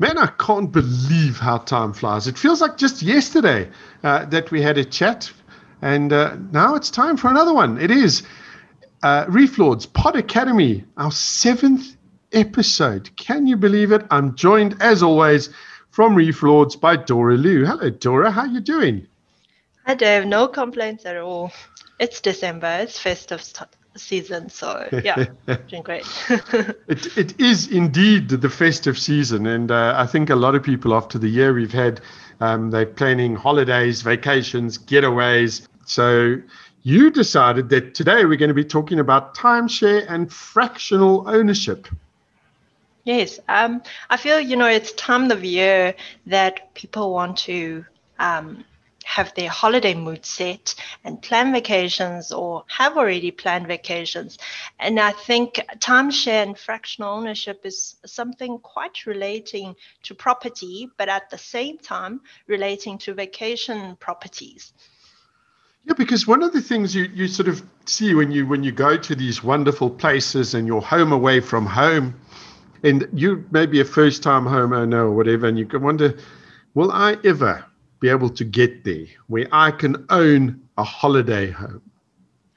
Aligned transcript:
Man, 0.00 0.16
I 0.16 0.28
can't 0.38 0.72
believe 0.72 1.36
how 1.36 1.58
time 1.58 1.92
flies. 1.92 2.26
It 2.26 2.38
feels 2.38 2.62
like 2.62 2.78
just 2.78 3.02
yesterday 3.02 3.68
uh, 4.02 4.24
that 4.24 4.50
we 4.50 4.62
had 4.62 4.78
a 4.78 4.84
chat, 4.84 5.30
and 5.82 6.10
uh, 6.10 6.36
now 6.52 6.74
it's 6.74 6.88
time 6.88 7.18
for 7.18 7.28
another 7.28 7.52
one. 7.52 7.78
It 7.78 7.90
is 7.90 8.22
uh, 9.02 9.26
Reflords 9.28 9.84
Pod 9.84 10.16
Academy, 10.16 10.84
our 10.96 11.12
seventh 11.12 11.96
episode. 12.32 13.14
Can 13.16 13.46
you 13.46 13.58
believe 13.58 13.92
it? 13.92 14.06
I'm 14.10 14.34
joined, 14.36 14.80
as 14.80 15.02
always, 15.02 15.50
from 15.90 16.14
Reflords 16.14 16.76
by 16.76 16.96
Dora 16.96 17.36
Liu. 17.36 17.66
Hello, 17.66 17.90
Dora. 17.90 18.30
How 18.30 18.40
are 18.40 18.46
you 18.46 18.60
doing? 18.60 19.06
Hi, 19.84 19.92
Dave. 19.92 20.24
No 20.24 20.48
complaints 20.48 21.04
at 21.04 21.18
all. 21.18 21.52
It's 21.98 22.22
December. 22.22 22.78
It's 22.80 22.98
festive 22.98 23.42
season. 23.96 24.48
So 24.48 24.88
yeah, 25.04 25.26
doing 25.68 25.82
great. 25.82 26.06
it, 26.88 27.18
it 27.18 27.40
is 27.40 27.68
indeed 27.68 28.28
the 28.28 28.50
festive 28.50 28.98
season, 28.98 29.46
and 29.46 29.70
uh, 29.70 29.94
I 29.96 30.06
think 30.06 30.30
a 30.30 30.36
lot 30.36 30.54
of 30.54 30.62
people 30.62 30.94
after 30.94 31.18
the 31.18 31.28
year 31.28 31.52
we've 31.52 31.72
had, 31.72 32.00
um, 32.40 32.70
they're 32.70 32.86
planning 32.86 33.36
holidays, 33.36 34.02
vacations, 34.02 34.78
getaways. 34.78 35.66
So 35.86 36.36
you 36.82 37.10
decided 37.10 37.68
that 37.70 37.94
today 37.94 38.24
we're 38.24 38.36
going 38.36 38.48
to 38.48 38.54
be 38.54 38.64
talking 38.64 39.00
about 39.00 39.34
timeshare 39.34 40.06
and 40.08 40.32
fractional 40.32 41.28
ownership. 41.28 41.88
Yes, 43.04 43.40
um, 43.48 43.82
I 44.10 44.16
feel 44.16 44.38
you 44.40 44.56
know 44.56 44.66
it's 44.66 44.92
time 44.92 45.30
of 45.30 45.44
year 45.44 45.94
that 46.26 46.74
people 46.74 47.12
want 47.12 47.38
to 47.38 47.84
um, 48.18 48.64
have 49.10 49.34
their 49.34 49.50
holiday 49.50 49.92
mood 49.92 50.24
set 50.24 50.72
and 51.02 51.20
plan 51.20 51.52
vacations 51.52 52.30
or 52.30 52.64
have 52.68 52.96
already 52.96 53.32
planned 53.32 53.66
vacations. 53.66 54.38
And 54.78 55.00
I 55.00 55.10
think 55.10 55.54
timeshare 55.78 56.44
and 56.44 56.56
fractional 56.56 57.12
ownership 57.12 57.66
is 57.66 57.96
something 58.06 58.58
quite 58.58 59.06
relating 59.06 59.74
to 60.04 60.14
property, 60.14 60.88
but 60.96 61.08
at 61.08 61.28
the 61.28 61.38
same 61.38 61.78
time 61.78 62.20
relating 62.46 62.98
to 62.98 63.12
vacation 63.12 63.96
properties. 63.96 64.72
Yeah, 65.86 65.94
because 65.94 66.28
one 66.28 66.44
of 66.44 66.52
the 66.52 66.62
things 66.62 66.94
you, 66.94 67.04
you 67.12 67.26
sort 67.26 67.48
of 67.48 67.62
see 67.86 68.14
when 68.14 68.30
you 68.30 68.46
when 68.46 68.62
you 68.62 68.70
go 68.70 68.96
to 68.96 69.14
these 69.16 69.42
wonderful 69.42 69.90
places 69.90 70.54
and 70.54 70.68
you're 70.68 70.82
home 70.82 71.10
away 71.10 71.40
from 71.40 71.66
home, 71.66 72.14
and 72.84 73.08
you 73.12 73.44
may 73.50 73.66
be 73.66 73.80
a 73.80 73.84
first 73.84 74.22
time 74.22 74.44
homeowner 74.44 75.02
or 75.08 75.10
whatever, 75.10 75.48
and 75.48 75.58
you 75.58 75.66
can 75.66 75.82
wonder, 75.82 76.16
will 76.74 76.92
I 76.92 77.16
ever 77.24 77.64
be 78.00 78.08
able 78.08 78.30
to 78.30 78.44
get 78.44 78.84
there 78.84 79.06
where 79.28 79.46
I 79.52 79.70
can 79.70 80.06
own 80.10 80.62
a 80.76 80.84
holiday 80.84 81.50
home? 81.50 81.82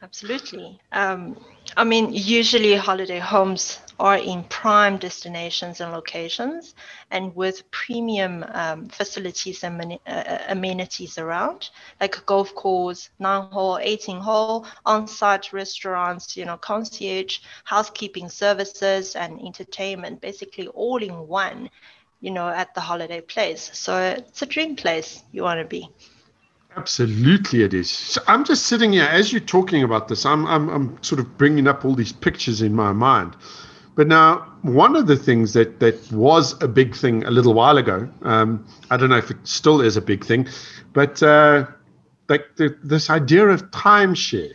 Absolutely. 0.02 0.80
Um, 0.92 1.38
I 1.78 1.86
mean, 1.86 2.10
usually 2.12 2.76
holiday 2.76 3.20
homes 3.20 3.80
are 4.00 4.18
in 4.18 4.44
prime 4.44 4.98
destinations 4.98 5.80
and 5.80 5.94
locations 5.94 6.76
and 7.10 7.34
with 7.36 7.70
premium 7.72 8.44
um, 8.50 8.88
facilities 8.88 9.64
and 9.64 9.98
uh, 10.06 10.38
amenities 10.50 11.18
around, 11.18 11.70
like 12.02 12.18
a 12.18 12.22
golf 12.22 12.54
course, 12.54 13.10
nine 13.20 13.44
hole, 13.44 13.80
18 13.82 14.20
hole, 14.20 14.68
on 14.86 15.08
site 15.08 15.54
restaurants, 15.54 16.36
you 16.36 16.44
know, 16.44 16.58
concierge, 16.58 17.40
housekeeping 17.64 18.28
services, 18.30 19.16
and 19.16 19.40
entertainment, 19.42 20.20
basically 20.20 20.68
all 20.68 21.02
in 21.02 21.28
one 21.28 21.70
you 22.24 22.32
know, 22.32 22.48
at 22.48 22.74
the 22.74 22.80
holiday 22.80 23.20
place. 23.20 23.70
So 23.74 24.00
it's 24.00 24.42
a 24.42 24.46
dream 24.46 24.78
place 24.78 25.22
you 25.34 25.44
want 25.44 25.60
to 25.60 25.66
be. 25.66 25.90
Absolutely, 26.78 27.64
it 27.64 27.74
is. 27.74 27.92
So 27.92 28.22
I'm 28.28 28.46
just 28.46 28.66
sitting 28.68 28.94
here 28.94 29.04
as 29.04 29.34
you're 29.34 29.42
talking 29.42 29.84
about 29.84 30.08
this. 30.08 30.26
I'm, 30.26 30.48
I'm, 30.48 30.70
I'm 30.70 31.04
sort 31.04 31.20
of 31.20 31.38
bringing 31.38 31.68
up 31.68 31.84
all 31.84 31.94
these 31.94 32.14
pictures 32.14 32.62
in 32.62 32.74
my 32.74 32.94
mind. 32.94 33.36
But 33.96 34.08
now, 34.08 34.38
one 34.62 34.96
of 34.96 35.06
the 35.06 35.18
things 35.18 35.52
that 35.54 35.82
that 35.82 36.12
was 36.14 36.56
a 36.64 36.68
big 36.68 36.96
thing 36.96 37.26
a 37.26 37.30
little 37.30 37.54
while 37.54 37.78
ago. 37.78 38.10
Um, 38.22 38.66
I 38.90 38.96
don't 38.96 39.10
know 39.10 39.18
if 39.18 39.30
it 39.30 39.38
still 39.44 39.82
is 39.82 39.98
a 39.98 40.02
big 40.02 40.24
thing, 40.24 40.48
but 40.94 41.22
uh, 41.22 41.68
like 42.30 42.56
the, 42.56 42.76
this 42.84 43.10
idea 43.10 43.50
of 43.50 43.70
timeshare. 43.72 44.54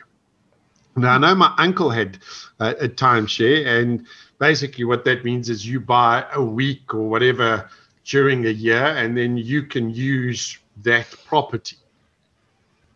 Now, 0.97 1.17
I 1.17 1.19
know 1.19 1.35
my 1.35 1.55
uncle 1.59 1.91
had 1.91 2.19
uh, 2.59 2.75
a 2.81 2.89
timeshare, 2.89 3.67
and 3.67 4.07
basically 4.39 4.85
what 4.85 5.05
that 5.05 5.25
means 5.25 5.49
is 5.49 5.67
you 5.67 5.81
buy 5.81 6.25
a 6.33 6.43
week 6.43 6.95
or 6.95 7.09
whatever 7.09 7.69
during 8.05 8.47
a 8.47 8.51
year 8.51 8.85
and 8.97 9.17
then 9.17 9.37
you 9.37 9.63
can 9.63 9.91
use 9.91 10.59
that 10.83 11.07
property. 11.27 11.77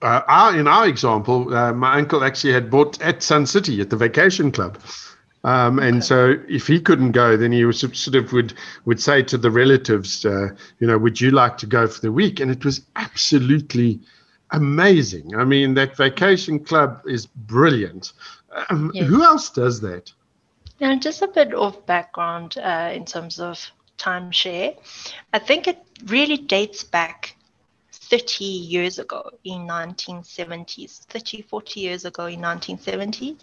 Uh, 0.01 0.23
our, 0.27 0.59
in 0.59 0.67
our 0.67 0.89
example 0.89 1.55
uh, 1.55 1.73
my 1.73 1.99
uncle 1.99 2.25
actually 2.25 2.53
had 2.53 2.71
bought 2.71 3.01
at 3.03 3.23
sun 3.23 3.47
city 3.47 3.81
at 3.81 3.91
the 3.91 3.97
vacation 3.97 4.51
club. 4.51 4.79
Um, 5.45 5.81
and 5.81 5.97
okay. 5.97 6.07
so 6.07 6.37
if 6.49 6.69
he 6.69 6.81
couldn't 6.81 7.13
go 7.13 7.37
then 7.37 7.51
he 7.53 7.65
was 7.65 7.81
sort 7.81 8.15
of 8.15 8.33
would 8.33 8.55
would 8.85 9.01
say 9.01 9.23
to 9.25 9.37
the 9.37 9.51
relatives 9.51 10.25
uh, 10.25 10.49
you 10.79 10.87
know 10.87 10.99
would 10.99 11.21
you 11.21 11.33
like 11.33 11.59
to 11.59 11.67
go 11.67 11.87
for 11.87 12.01
the 12.01 12.13
week? 12.13 12.41
And 12.41 12.51
it 12.51 12.65
was 12.65 12.83
absolutely 12.95 14.01
amazing. 14.53 15.35
I 15.37 15.45
mean 15.45 15.75
that 15.75 15.97
vacation 15.97 16.61
club 16.61 17.03
is 17.07 17.27
brilliant. 17.27 18.13
Um, 18.69 18.91
yes. 18.95 19.09
who 19.09 19.23
else 19.23 19.51
does 19.51 19.81
that 19.81 20.13
now, 20.83 20.97
just 20.97 21.23
a 21.23 21.29
bit 21.29 21.55
of 21.55 21.87
background 21.87 22.59
uh, 22.59 22.91
in 22.93 23.05
terms 23.05 23.39
of 23.39 23.71
timeshare. 23.99 24.77
I 25.33 25.39
think 25.39 25.69
it 25.69 25.79
really 26.07 26.37
dates 26.37 26.83
back 26.83 27.37
30 27.93 28.45
years 28.45 28.99
ago 28.99 29.31
in 29.45 29.61
1970s 29.61 31.05
30 31.07 31.43
40 31.43 31.81
years 31.81 32.05
ago 32.05 32.27
in 32.27 32.41
1970s 32.41 33.39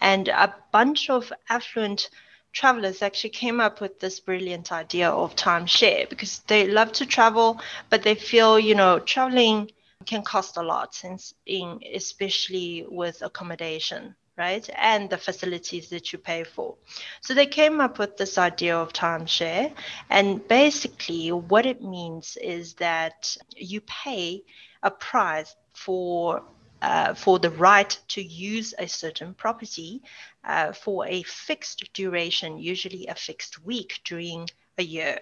and 0.00 0.28
a 0.28 0.54
bunch 0.72 1.08
of 1.08 1.32
affluent 1.48 2.10
travelers 2.52 3.00
actually 3.00 3.30
came 3.30 3.60
up 3.60 3.80
with 3.80 4.00
this 4.00 4.18
brilliant 4.18 4.72
idea 4.72 5.08
of 5.08 5.36
timeshare 5.36 6.08
because 6.10 6.40
they 6.48 6.66
love 6.66 6.92
to 6.92 7.06
travel 7.06 7.60
but 7.90 8.02
they 8.02 8.14
feel 8.14 8.58
you 8.58 8.74
know 8.74 8.98
traveling 8.98 9.70
can 10.04 10.22
cost 10.22 10.56
a 10.56 10.62
lot 10.62 10.94
since 10.94 11.32
in 11.46 11.80
especially 11.94 12.84
with 12.88 13.22
accommodation 13.22 14.14
right? 14.36 14.68
And 14.76 15.10
the 15.10 15.18
facilities 15.18 15.88
that 15.90 16.12
you 16.12 16.18
pay 16.18 16.44
for. 16.44 16.76
So 17.20 17.34
they 17.34 17.46
came 17.46 17.80
up 17.80 17.98
with 17.98 18.16
this 18.16 18.38
idea 18.38 18.76
of 18.76 18.92
timeshare. 18.92 19.74
And 20.10 20.46
basically, 20.48 21.30
what 21.30 21.66
it 21.66 21.82
means 21.82 22.36
is 22.40 22.74
that 22.74 23.36
you 23.56 23.80
pay 23.82 24.42
a 24.82 24.90
price 24.90 25.54
for 25.74 26.42
uh, 26.82 27.14
for 27.14 27.38
the 27.38 27.50
right 27.50 27.96
to 28.08 28.20
use 28.20 28.74
a 28.76 28.88
certain 28.88 29.34
property 29.34 30.02
uh, 30.44 30.72
for 30.72 31.06
a 31.06 31.22
fixed 31.22 31.92
duration, 31.92 32.58
usually 32.58 33.06
a 33.06 33.14
fixed 33.14 33.64
week 33.64 34.00
during 34.04 34.48
a 34.78 34.82
year. 34.82 35.20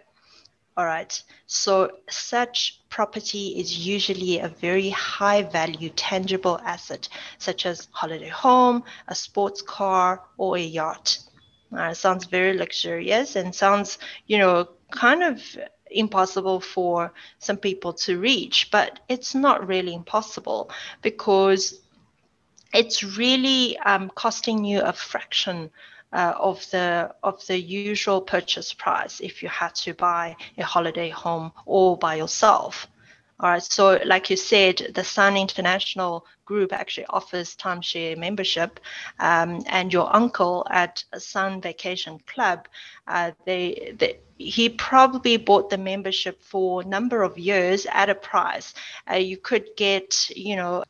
All 0.77 0.87
right. 0.87 1.23
So 1.47 1.91
such 2.09 2.81
property 2.89 3.59
is 3.59 3.87
usually 3.87 4.39
a 4.39 4.49
very 4.49 4.91
high 4.91 5.43
value 5.43 5.91
tangible 5.91 6.59
asset, 6.65 7.09
such 7.39 7.67
as 7.67 7.89
holiday 7.91 8.29
home, 8.29 8.85
a 9.09 9.15
sports 9.15 9.63
car, 9.63 10.23
or 10.39 10.57
a 10.57 10.61
yacht. 10.61 11.19
Uh, 11.77 11.95
sounds 11.95 12.25
very 12.25 12.57
luxurious 12.57 13.37
and 13.37 13.55
sounds, 13.55 13.99
you 14.27 14.39
know, 14.39 14.69
kind 14.91 15.23
of 15.23 15.43
impossible 15.91 16.61
for 16.61 17.13
some 17.39 17.57
people 17.57 17.93
to 17.93 18.19
reach, 18.19 18.71
but 18.71 19.01
it's 19.09 19.35
not 19.35 19.67
really 19.67 19.95
impossible 19.95 20.71
because 21.03 21.81
it's 22.73 23.03
really 23.03 23.77
um, 23.79 24.11
costing 24.15 24.65
you 24.65 24.81
a 24.81 24.93
fraction 24.93 25.71
uh, 26.13 26.35
of 26.39 26.69
the 26.71 27.15
of 27.23 27.45
the 27.47 27.59
usual 27.59 28.21
purchase 28.21 28.73
price 28.73 29.21
if 29.21 29.43
you 29.43 29.49
had 29.49 29.75
to 29.75 29.95
buy 29.95 30.37
a 30.59 30.65
holiday 30.65 31.09
home 31.11 31.53
all 31.67 31.97
by 31.97 32.17
yourself. 32.17 32.87
All 33.39 33.49
right, 33.49 33.63
so 33.63 33.99
like 34.05 34.29
you 34.29 34.37
said, 34.37 34.93
the 34.95 35.03
Sun 35.03 35.39
International 35.39 36.27
Group 36.45 36.75
actually 36.75 37.07
offers 37.07 37.57
timeshare 37.57 38.15
membership, 38.19 38.81
um, 39.19 39.63
and 39.67 39.91
your 39.91 40.15
uncle 40.15 40.67
at 40.71 41.03
Sun 41.17 41.63
Vacation 41.63 42.19
Club, 42.27 42.69
uh, 43.07 43.31
they, 43.47 43.95
they 43.99 44.19
he 44.37 44.69
probably 44.69 45.39
bought 45.39 45.71
the 45.71 45.79
membership 45.79 46.43
for 46.43 46.83
a 46.83 46.85
number 46.85 47.23
of 47.23 47.39
years 47.39 47.87
at 47.91 48.11
a 48.11 48.15
price. 48.15 48.75
Uh, 49.11 49.17
you 49.17 49.37
could 49.37 49.69
get, 49.77 50.29
you 50.31 50.57
know, 50.57 50.83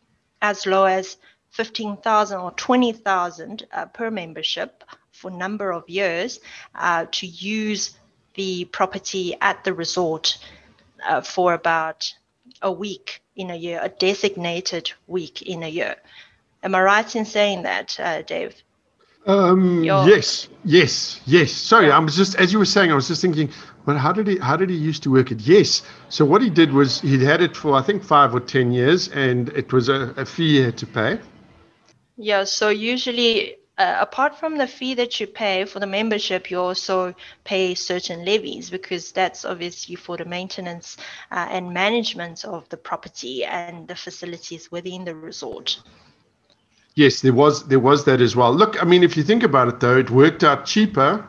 as 0.42 0.66
low 0.66 0.84
as 0.84 1.18
15,000 1.50 2.40
or 2.40 2.52
20,000 2.52 3.66
uh, 3.72 3.86
per 3.86 4.10
membership 4.10 4.84
for 5.20 5.30
a 5.30 5.34
number 5.34 5.70
of 5.70 5.86
years 5.86 6.40
uh, 6.74 7.04
to 7.12 7.26
use 7.26 7.98
the 8.34 8.64
property 8.66 9.36
at 9.42 9.62
the 9.64 9.74
resort 9.74 10.38
uh, 11.06 11.20
for 11.20 11.52
about 11.52 12.10
a 12.62 12.72
week 12.72 13.20
in 13.36 13.50
a 13.50 13.54
year, 13.54 13.78
a 13.82 13.90
designated 13.90 14.90
week 15.06 15.42
in 15.42 15.62
a 15.62 15.68
year. 15.68 15.96
Am 16.62 16.74
I 16.74 16.82
right 16.82 17.16
in 17.16 17.26
saying 17.26 17.64
that, 17.64 18.00
uh, 18.00 18.22
Dave? 18.22 18.54
Um, 19.26 19.84
yes, 19.84 20.48
yes, 20.64 21.20
yes. 21.26 21.52
Sorry, 21.52 21.88
yeah. 21.88 21.96
I 21.96 21.98
was 21.98 22.16
just 22.16 22.34
as 22.36 22.50
you 22.54 22.58
were 22.58 22.64
saying, 22.64 22.90
I 22.90 22.94
was 22.94 23.08
just 23.08 23.20
thinking, 23.20 23.50
well, 23.84 23.98
how 23.98 24.12
did 24.12 24.26
he 24.26 24.38
how 24.38 24.56
did 24.56 24.70
he 24.70 24.76
used 24.76 25.02
to 25.02 25.10
work 25.10 25.30
it? 25.30 25.40
Yes. 25.42 25.82
So 26.08 26.24
what 26.24 26.40
he 26.40 26.48
did 26.48 26.72
was 26.72 27.02
he'd 27.02 27.20
had 27.20 27.42
it 27.42 27.54
for 27.54 27.74
I 27.74 27.82
think 27.82 28.02
five 28.02 28.34
or 28.34 28.40
ten 28.40 28.72
years, 28.72 29.08
and 29.08 29.50
it 29.50 29.74
was 29.74 29.90
a, 29.90 30.14
a 30.16 30.24
fee 30.24 30.56
he 30.56 30.62
had 30.62 30.78
to 30.78 30.86
pay. 30.86 31.20
Yeah. 32.16 32.44
So 32.44 32.70
usually 32.70 33.59
uh, 33.80 33.96
apart 33.98 34.38
from 34.38 34.58
the 34.58 34.66
fee 34.66 34.92
that 34.92 35.18
you 35.18 35.26
pay 35.26 35.64
for 35.64 35.80
the 35.80 35.86
membership, 35.86 36.50
you 36.50 36.60
also 36.60 37.14
pay 37.44 37.74
certain 37.74 38.26
levies 38.26 38.68
because 38.68 39.10
that's 39.10 39.42
obviously 39.46 39.94
for 39.94 40.18
the 40.18 40.24
maintenance 40.26 40.98
uh, 41.30 41.48
and 41.50 41.72
management 41.72 42.44
of 42.44 42.68
the 42.68 42.76
property 42.76 43.42
and 43.42 43.88
the 43.88 43.96
facilities 43.96 44.70
within 44.70 45.06
the 45.06 45.14
resort. 45.14 45.80
Yes, 46.94 47.22
there 47.22 47.32
was 47.32 47.66
there 47.68 47.80
was 47.80 48.04
that 48.04 48.20
as 48.20 48.36
well. 48.36 48.52
Look, 48.52 48.82
I 48.82 48.84
mean, 48.84 49.02
if 49.02 49.16
you 49.16 49.22
think 49.22 49.42
about 49.42 49.68
it, 49.68 49.80
though, 49.80 49.96
it 49.96 50.10
worked 50.10 50.44
out 50.44 50.66
cheaper 50.66 51.26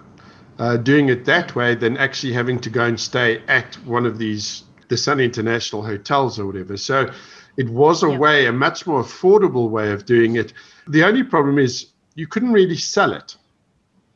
uh, 0.59 0.75
doing 0.75 1.07
it 1.07 1.23
that 1.23 1.55
way 1.55 1.73
than 1.75 1.95
actually 1.95 2.33
having 2.33 2.59
to 2.59 2.69
go 2.69 2.83
and 2.83 2.99
stay 2.99 3.41
at 3.47 3.75
one 3.85 4.05
of 4.05 4.17
these 4.17 4.63
the 4.89 4.97
Sun 4.97 5.21
International 5.21 5.83
hotels 5.83 6.37
or 6.37 6.47
whatever. 6.47 6.75
So 6.75 7.09
it 7.55 7.69
was 7.69 8.03
a 8.03 8.09
way, 8.09 8.45
a 8.47 8.51
much 8.51 8.85
more 8.85 9.01
affordable 9.01 9.69
way 9.69 9.93
of 9.93 10.05
doing 10.05 10.35
it. 10.35 10.51
The 10.89 11.05
only 11.05 11.23
problem 11.23 11.57
is 11.57 11.91
you 12.15 12.27
couldn't 12.27 12.53
really 12.53 12.77
sell 12.77 13.13
it. 13.13 13.37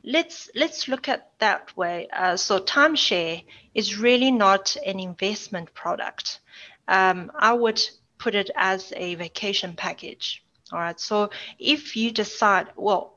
Let's 0.03 0.49
let's 0.53 0.87
look 0.87 1.09
at 1.09 1.31
that 1.39 1.75
way. 1.75 2.07
Uh, 2.13 2.37
so 2.37 2.59
timeshare 2.59 3.43
is 3.73 3.97
really 3.97 4.31
not 4.31 4.77
an 4.85 4.99
investment 4.99 5.73
product. 5.73 6.39
Um, 6.87 7.31
I 7.39 7.53
would 7.53 7.81
put 8.17 8.35
it 8.35 8.51
as 8.55 8.93
a 8.95 9.15
vacation 9.15 9.73
package. 9.75 10.43
All 10.71 10.79
right. 10.79 10.99
So 10.99 11.29
if 11.59 11.95
you 11.95 12.11
decide, 12.11 12.67
well, 12.75 13.15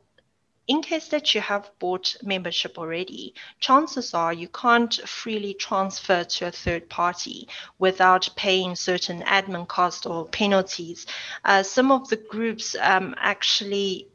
in 0.67 0.83
case 0.83 1.09
that 1.09 1.35
you 1.35 1.41
have 1.41 1.71
bought 1.79 2.15
membership 2.23 2.79
already, 2.79 3.35
chances 3.59 4.13
are 4.13 4.35
you 4.35 4.49
can't 4.49 4.95
freely 5.09 5.55
transfer 5.55 6.25
to 6.25 6.47
a 6.49 6.53
third 6.53 6.91
party 6.91 7.49
without 7.79 8.29
paying 8.37 8.77
certain 8.77 9.23
admin 9.23 9.67
costs 9.67 10.05
or 10.05 10.27
penalties. 10.27 11.07
Uh, 11.45 11.63
some 11.63 11.91
of 11.91 12.09
the 12.11 12.17
groups 12.17 12.77
um, 12.81 13.15
actually 13.17 14.09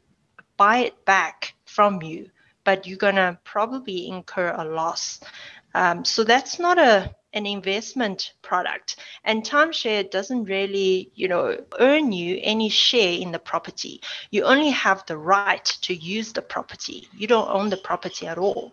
buy 0.56 0.78
it 0.78 1.04
back 1.04 1.54
from 1.64 2.02
you, 2.02 2.30
but 2.64 2.86
you're 2.86 2.98
going 2.98 3.16
to 3.16 3.38
probably 3.44 4.08
incur 4.08 4.54
a 4.56 4.64
loss. 4.64 5.20
Um, 5.74 6.04
so 6.04 6.24
that's 6.24 6.58
not 6.58 6.78
a 6.78 7.14
an 7.32 7.46
investment 7.46 8.32
product. 8.42 8.94
And 9.24 9.42
timeshare 9.42 10.08
doesn't 10.08 10.44
really 10.44 11.10
you 11.16 11.26
know 11.26 11.58
earn 11.80 12.12
you 12.12 12.38
any 12.42 12.68
share 12.68 13.14
in 13.14 13.32
the 13.32 13.40
property. 13.40 14.00
You 14.30 14.44
only 14.44 14.70
have 14.70 15.04
the 15.06 15.16
right 15.16 15.64
to 15.64 15.94
use 15.94 16.32
the 16.32 16.42
property. 16.42 17.08
You 17.12 17.26
don't 17.26 17.50
own 17.50 17.70
the 17.70 17.76
property 17.76 18.28
at 18.28 18.38
all. 18.38 18.72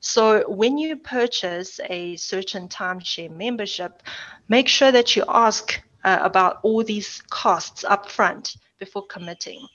So 0.00 0.50
when 0.50 0.76
you 0.76 0.96
purchase 0.96 1.80
a 1.88 2.16
certain 2.16 2.68
timeshare 2.68 3.30
membership 3.30 4.02
make 4.48 4.68
sure 4.68 4.92
that 4.92 5.16
you 5.16 5.24
ask 5.28 5.80
uh, 6.04 6.18
about 6.20 6.58
all 6.62 6.84
these 6.84 7.22
costs 7.30 7.84
up 7.84 8.10
front 8.10 8.56
before 8.78 9.06
committing 9.06 9.66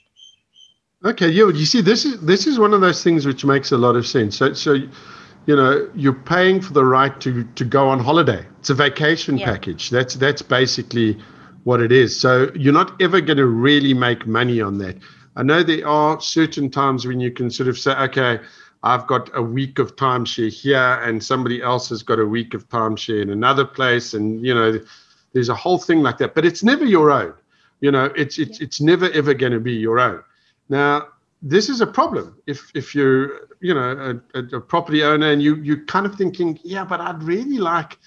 Okay, 1.02 1.30
yeah, 1.30 1.48
you 1.48 1.64
see, 1.64 1.80
this 1.80 2.04
is 2.04 2.20
this 2.20 2.46
is 2.46 2.58
one 2.58 2.74
of 2.74 2.82
those 2.82 3.02
things 3.02 3.24
which 3.24 3.42
makes 3.42 3.72
a 3.72 3.78
lot 3.78 3.96
of 3.96 4.06
sense. 4.06 4.36
So, 4.36 4.52
so 4.52 4.74
you 4.74 5.56
know, 5.56 5.90
you're 5.94 6.12
paying 6.12 6.60
for 6.60 6.74
the 6.74 6.84
right 6.84 7.18
to 7.22 7.44
to 7.44 7.64
go 7.64 7.88
on 7.88 8.00
holiday. 8.00 8.46
It's 8.58 8.68
a 8.68 8.74
vacation 8.74 9.38
yeah. 9.38 9.46
package. 9.46 9.88
That's 9.88 10.14
that's 10.14 10.42
basically 10.42 11.18
what 11.64 11.80
it 11.80 11.90
is. 11.90 12.18
So 12.18 12.50
you're 12.54 12.74
not 12.74 13.00
ever 13.00 13.22
going 13.22 13.38
to 13.38 13.46
really 13.46 13.94
make 13.94 14.26
money 14.26 14.60
on 14.60 14.76
that. 14.78 14.98
I 15.36 15.42
know 15.42 15.62
there 15.62 15.86
are 15.86 16.20
certain 16.20 16.68
times 16.68 17.06
when 17.06 17.18
you 17.18 17.30
can 17.30 17.50
sort 17.50 17.68
of 17.70 17.78
say, 17.78 17.92
okay, 17.92 18.38
I've 18.82 19.06
got 19.06 19.30
a 19.34 19.42
week 19.42 19.78
of 19.78 19.96
timeshare 19.96 20.52
here, 20.52 21.00
and 21.02 21.24
somebody 21.24 21.62
else 21.62 21.88
has 21.88 22.02
got 22.02 22.18
a 22.18 22.26
week 22.26 22.52
of 22.52 22.68
timeshare 22.68 23.22
in 23.22 23.30
another 23.30 23.64
place, 23.64 24.12
and 24.12 24.44
you 24.44 24.54
know, 24.54 24.78
there's 25.32 25.48
a 25.48 25.54
whole 25.54 25.78
thing 25.78 26.02
like 26.02 26.18
that. 26.18 26.34
But 26.34 26.44
it's 26.44 26.62
never 26.62 26.84
your 26.84 27.10
own. 27.10 27.32
You 27.80 27.90
know, 27.90 28.12
it's 28.16 28.38
it's 28.38 28.60
yeah. 28.60 28.66
it's 28.66 28.82
never 28.82 29.10
ever 29.12 29.32
going 29.32 29.52
to 29.52 29.60
be 29.60 29.72
your 29.72 29.98
own. 29.98 30.22
Now, 30.70 31.08
this 31.42 31.68
is 31.68 31.80
a 31.80 31.86
problem 31.86 32.38
if 32.46 32.70
if 32.74 32.94
you're 32.94 33.48
you 33.60 33.74
know 33.74 34.20
a, 34.34 34.38
a, 34.56 34.60
property 34.60 35.02
owner 35.02 35.30
and 35.30 35.42
you 35.42 35.56
you're 35.56 35.84
kind 35.84 36.06
of 36.06 36.14
thinking, 36.14 36.58
yeah, 36.62 36.84
but 36.84 37.00
I'd 37.00 37.22
really 37.22 37.58
like 37.58 37.98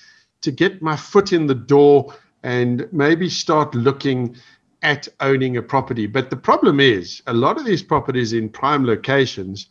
to 0.41 0.51
get 0.51 0.81
my 0.81 0.95
foot 0.95 1.33
in 1.33 1.45
the 1.45 1.55
door 1.55 2.15
and 2.41 2.87
maybe 2.91 3.29
start 3.29 3.75
looking 3.75 4.35
at 4.81 5.07
owning 5.19 5.57
a 5.57 5.61
property. 5.61 6.07
But 6.07 6.29
the 6.29 6.35
problem 6.35 6.79
is 6.79 7.21
a 7.27 7.33
lot 7.33 7.57
of 7.57 7.65
these 7.65 7.83
properties 7.83 8.33
in 8.33 8.49
prime 8.49 8.85
locations 8.85 9.67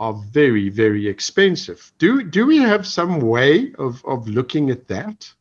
are 0.00 0.14
very, 0.30 0.68
very 0.68 1.08
expensive. 1.08 1.92
Do 1.98 2.22
do 2.22 2.46
we 2.46 2.58
have 2.58 2.86
some 2.86 3.20
way 3.20 3.72
of, 3.78 4.04
of 4.04 4.28
looking 4.28 4.70
at 4.70 4.86
that? 4.88 5.32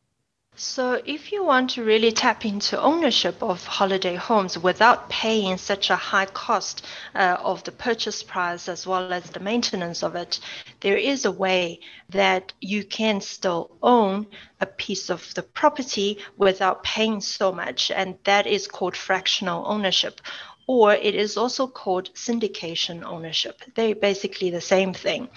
So, 0.64 1.02
if 1.06 1.32
you 1.32 1.44
want 1.44 1.72
to 1.72 1.84
really 1.84 2.12
tap 2.12 2.46
into 2.46 2.80
ownership 2.80 3.42
of 3.42 3.66
holiday 3.66 4.14
homes 4.14 4.60
without 4.60 5.10
paying 5.10 5.58
such 5.58 5.90
a 5.90 5.96
high 5.96 6.28
cost 6.28 6.86
uh, 7.16 7.38
of 7.40 7.64
the 7.64 7.72
purchase 7.72 8.22
price 8.22 8.70
as 8.70 8.86
well 8.86 9.12
as 9.12 9.24
the 9.32 9.40
maintenance 9.40 10.04
of 10.04 10.16
it, 10.16 10.40
there 10.82 10.98
is 10.98 11.26
a 11.26 11.32
way 11.32 11.80
that 12.10 12.54
you 12.62 12.84
can 12.84 13.22
still 13.22 13.72
own 13.82 14.28
a 14.60 14.68
piece 14.68 15.10
of 15.10 15.34
the 15.34 15.42
property 15.42 16.20
without 16.38 16.84
paying 16.84 17.22
so 17.22 17.52
much, 17.52 17.90
and 17.90 18.20
that 18.26 18.46
is 18.46 18.68
called 18.68 18.96
fractional 18.96 19.66
ownership. 19.66 20.22
Or 20.68 20.94
it 20.94 21.16
is 21.16 21.38
also 21.38 21.66
called 21.66 22.14
syndication 22.14 23.04
ownership. 23.04 23.64
They're 23.74 23.96
basically 23.96 24.52
the 24.52 24.62
same 24.62 24.94
thing. 24.94 25.30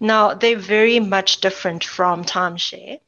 Now, 0.00 0.34
they're 0.34 0.58
very 0.58 0.98
much 0.98 1.40
different 1.40 1.84
from 1.84 2.24
timeshare 2.24 2.98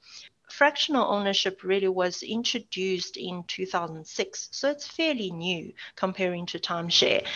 fractional 0.56 1.12
ownership 1.12 1.62
really 1.62 1.88
was 1.88 2.22
introduced 2.22 3.18
in 3.18 3.44
2006, 3.46 4.48
so 4.52 4.70
it's 4.70 4.86
fairly 4.86 5.30
new 5.30 5.72
comparing 5.96 6.46
to 6.46 6.58
timeshare. 6.58 7.26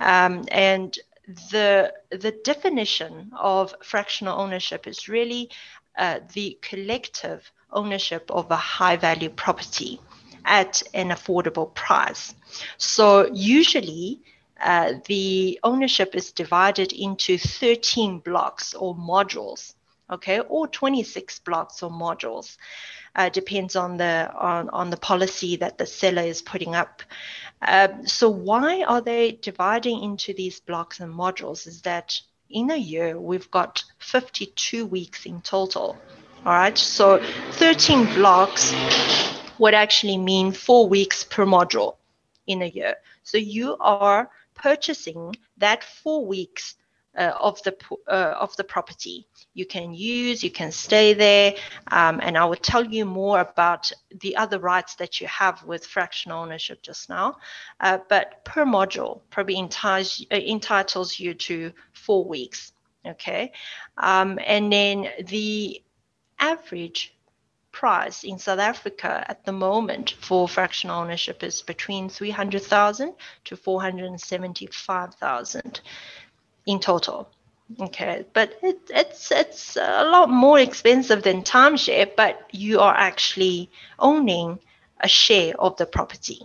Um, 0.00 0.46
and 0.50 0.98
the 1.52 1.92
the 2.10 2.32
definition 2.42 3.32
of 3.38 3.74
fractional 3.82 4.40
ownership 4.40 4.86
is 4.86 5.08
really 5.08 5.50
uh, 5.98 6.20
the 6.32 6.58
collective 6.62 7.52
ownership 7.70 8.30
of 8.30 8.50
a 8.50 8.56
high 8.56 8.96
value 8.96 9.28
property 9.28 10.00
at 10.46 10.82
an 10.94 11.10
affordable 11.10 11.72
price. 11.74 12.34
So 12.78 13.28
usually. 13.32 14.20
Uh, 14.62 14.92
the 15.06 15.58
ownership 15.64 16.14
is 16.14 16.32
divided 16.32 16.92
into 16.92 17.38
13 17.38 18.18
blocks 18.18 18.74
or 18.74 18.94
modules 18.94 19.72
okay, 20.10 20.40
or 20.40 20.66
26 20.68 21.38
blocks 21.40 21.82
or 21.82 21.90
modules. 21.90 22.56
Uh, 23.16 23.28
depends 23.28 23.74
on 23.74 23.96
the 23.96 24.32
on, 24.38 24.68
on 24.70 24.90
the 24.90 24.96
policy 24.96 25.56
that 25.56 25.78
the 25.78 25.86
seller 25.86 26.22
is 26.22 26.42
putting 26.42 26.74
up. 26.74 27.02
Um, 27.62 28.06
so 28.06 28.30
why 28.30 28.84
are 28.84 29.00
they 29.00 29.32
dividing 29.32 30.02
into 30.02 30.32
these 30.32 30.60
blocks 30.60 31.00
and 31.00 31.12
modules? 31.12 31.66
Is 31.66 31.82
that 31.82 32.20
in 32.50 32.70
a 32.70 32.76
year 32.76 33.18
we've 33.18 33.50
got 33.50 33.82
52 33.98 34.86
weeks 34.86 35.26
in 35.26 35.40
total. 35.40 35.96
All 36.44 36.52
right, 36.52 36.76
so 36.76 37.22
13 37.52 38.06
blocks 38.14 38.74
would 39.58 39.74
actually 39.74 40.16
mean 40.16 40.52
four 40.52 40.88
weeks 40.88 41.24
per 41.24 41.44
module 41.44 41.96
in 42.46 42.62
a 42.62 42.66
year. 42.66 42.96
So 43.22 43.38
you 43.38 43.76
are 43.78 44.30
purchasing 44.54 45.36
that 45.58 45.84
four 45.84 46.24
weeks 46.24 46.76
uh, 47.16 47.32
of 47.40 47.62
the 47.62 47.76
uh, 48.08 48.34
of 48.38 48.54
the 48.56 48.64
property. 48.64 49.26
You 49.54 49.66
can 49.66 49.92
use 49.92 50.44
you 50.44 50.50
can 50.50 50.70
stay 50.70 51.12
there 51.12 51.54
um, 51.88 52.20
and 52.22 52.38
i 52.38 52.44
will 52.44 52.54
tell 52.54 52.84
you 52.84 53.04
more 53.04 53.40
about 53.40 53.90
the 54.20 54.36
other 54.36 54.58
rights 54.58 54.94
that 54.96 55.20
you 55.20 55.26
have 55.26 55.62
with 55.64 55.84
fractional 55.84 56.42
ownership 56.42 56.82
just 56.82 57.08
now. 57.08 57.36
Uh, 57.80 57.98
but 58.08 58.44
per 58.44 58.64
module 58.64 59.20
probably 59.30 59.58
entitles, 59.58 60.24
uh, 60.30 60.36
entitles 60.36 61.18
you 61.18 61.34
to 61.34 61.72
four 61.92 62.24
weeks 62.24 62.72
okay? 63.06 63.52
Um, 63.96 64.38
and 64.44 64.70
then 64.72 65.08
the 65.26 65.82
average 66.38 67.14
price 67.72 68.24
in 68.24 68.38
South 68.38 68.58
Africa 68.58 69.24
at 69.28 69.44
the 69.44 69.52
moment 69.52 70.16
for 70.20 70.48
fractional 70.48 71.00
ownership 71.00 71.44
is 71.44 71.62
between 71.62 72.08
300,000 72.08 73.14
to 73.44 73.56
475,000 73.56 75.80
in 76.70 76.78
total. 76.78 77.28
Okay, 77.80 78.24
but 78.32 78.58
it, 78.62 78.80
it's 78.90 79.30
it's 79.30 79.76
a 79.76 80.04
lot 80.04 80.28
more 80.28 80.58
expensive 80.58 81.22
than 81.22 81.42
timeshare, 81.42 82.10
but 82.16 82.48
you 82.50 82.80
are 82.80 82.94
actually 82.94 83.70
owning 83.98 84.58
a 85.00 85.08
share 85.08 85.54
of 85.60 85.76
the 85.76 85.86
property. 85.86 86.40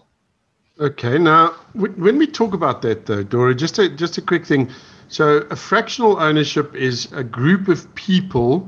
Okay, 0.79 1.17
now 1.17 1.55
when 1.73 2.17
we 2.17 2.27
talk 2.27 2.53
about 2.53 2.81
that, 2.83 3.05
though, 3.05 3.23
Dora, 3.23 3.55
just 3.55 3.79
a 3.79 3.89
just 3.89 4.17
a 4.17 4.21
quick 4.21 4.45
thing. 4.45 4.71
So, 5.07 5.37
a 5.51 5.55
fractional 5.55 6.19
ownership 6.19 6.75
is 6.75 7.11
a 7.11 7.23
group 7.23 7.67
of 7.67 7.93
people 7.95 8.67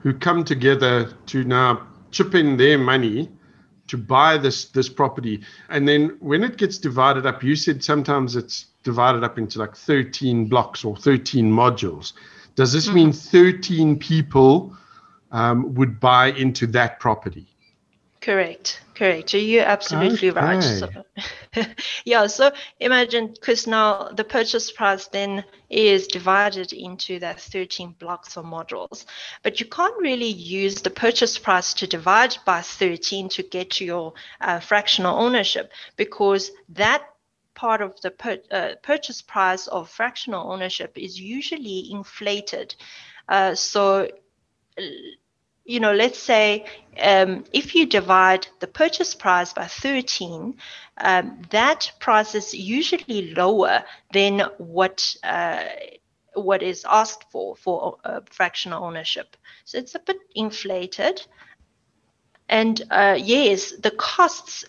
who 0.00 0.12
come 0.12 0.44
together 0.44 1.12
to 1.26 1.44
now 1.44 1.86
chip 2.10 2.34
in 2.34 2.56
their 2.56 2.78
money 2.78 3.30
to 3.90 3.98
buy 3.98 4.38
this 4.38 4.66
this 4.66 4.88
property, 4.88 5.42
and 5.68 5.86
then 5.86 6.16
when 6.20 6.42
it 6.42 6.56
gets 6.56 6.78
divided 6.78 7.26
up, 7.26 7.42
you 7.42 7.56
said 7.56 7.82
sometimes 7.82 8.36
it's 8.36 8.66
divided 8.82 9.22
up 9.24 9.36
into 9.36 9.58
like 9.58 9.76
13 9.76 10.46
blocks 10.46 10.84
or 10.84 10.96
13 10.96 11.50
modules. 11.50 12.12
Does 12.54 12.72
this 12.72 12.86
mm-hmm. 12.86 12.94
mean 12.94 13.12
13 13.12 13.98
people 13.98 14.74
um, 15.32 15.74
would 15.74 16.00
buy 16.00 16.28
into 16.32 16.66
that 16.68 17.00
property? 17.00 17.46
Correct, 18.20 18.82
correct. 18.94 19.32
You're 19.32 19.64
absolutely 19.64 20.30
okay. 20.30 20.40
right. 20.40 20.62
So, 20.62 20.90
yeah, 22.04 22.26
so 22.26 22.52
imagine, 22.78 23.28
because 23.28 23.66
now 23.66 24.08
the 24.08 24.24
purchase 24.24 24.70
price 24.70 25.06
then 25.06 25.42
is 25.70 26.06
divided 26.06 26.74
into 26.74 27.18
that 27.20 27.40
13 27.40 27.94
blocks 27.98 28.36
or 28.36 28.44
modules, 28.44 29.06
but 29.42 29.58
you 29.58 29.64
can't 29.66 29.96
really 29.96 30.28
use 30.28 30.82
the 30.82 30.90
purchase 30.90 31.38
price 31.38 31.72
to 31.74 31.86
divide 31.86 32.36
by 32.44 32.60
13 32.60 33.30
to 33.30 33.42
get 33.42 33.70
to 33.70 33.86
your 33.86 34.12
uh, 34.42 34.60
fractional 34.60 35.18
ownership 35.18 35.72
because 35.96 36.50
that 36.68 37.02
part 37.54 37.80
of 37.80 37.98
the 38.02 38.10
per, 38.10 38.38
uh, 38.50 38.74
purchase 38.82 39.22
price 39.22 39.66
of 39.68 39.88
fractional 39.88 40.52
ownership 40.52 40.92
is 40.96 41.18
usually 41.18 41.90
inflated. 41.90 42.74
Uh, 43.28 43.54
so 43.54 44.08
you 45.70 45.78
know, 45.78 45.92
let's 45.92 46.18
say 46.18 46.64
um, 47.00 47.44
if 47.52 47.76
you 47.76 47.86
divide 47.86 48.48
the 48.58 48.66
purchase 48.66 49.14
price 49.14 49.52
by 49.52 49.66
13, 49.66 50.56
um, 50.98 51.42
that 51.50 51.92
price 52.00 52.34
is 52.34 52.52
usually 52.52 53.32
lower 53.34 53.84
than 54.12 54.40
what 54.58 55.14
uh, 55.22 55.62
what 56.34 56.62
is 56.62 56.84
asked 56.88 57.24
for 57.30 57.54
for 57.54 57.98
uh, 58.04 58.20
fractional 58.30 58.82
ownership. 58.82 59.36
So 59.64 59.78
it's 59.78 59.94
a 59.94 60.00
bit 60.00 60.18
inflated. 60.34 61.24
And 62.48 62.82
uh, 62.90 63.16
yes, 63.20 63.70
the 63.70 63.92
costs 63.92 64.64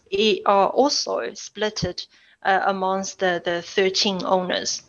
are 0.46 0.70
also 0.70 1.22
splitted 1.32 2.06
uh, 2.44 2.62
amongst 2.66 3.18
the, 3.18 3.42
the 3.44 3.64
13 3.64 4.24
owners. 4.24 4.84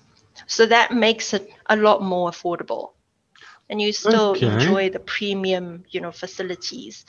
So 0.46 0.66
that 0.66 0.92
makes 0.92 1.32
it 1.32 1.48
a 1.70 1.76
lot 1.76 2.02
more 2.02 2.30
affordable 2.30 2.90
and 3.70 3.80
you 3.80 3.92
still 3.92 4.30
okay. 4.30 4.52
enjoy 4.52 4.90
the 4.90 5.00
premium, 5.00 5.84
you 5.90 6.00
know, 6.00 6.12
facilities. 6.12 7.04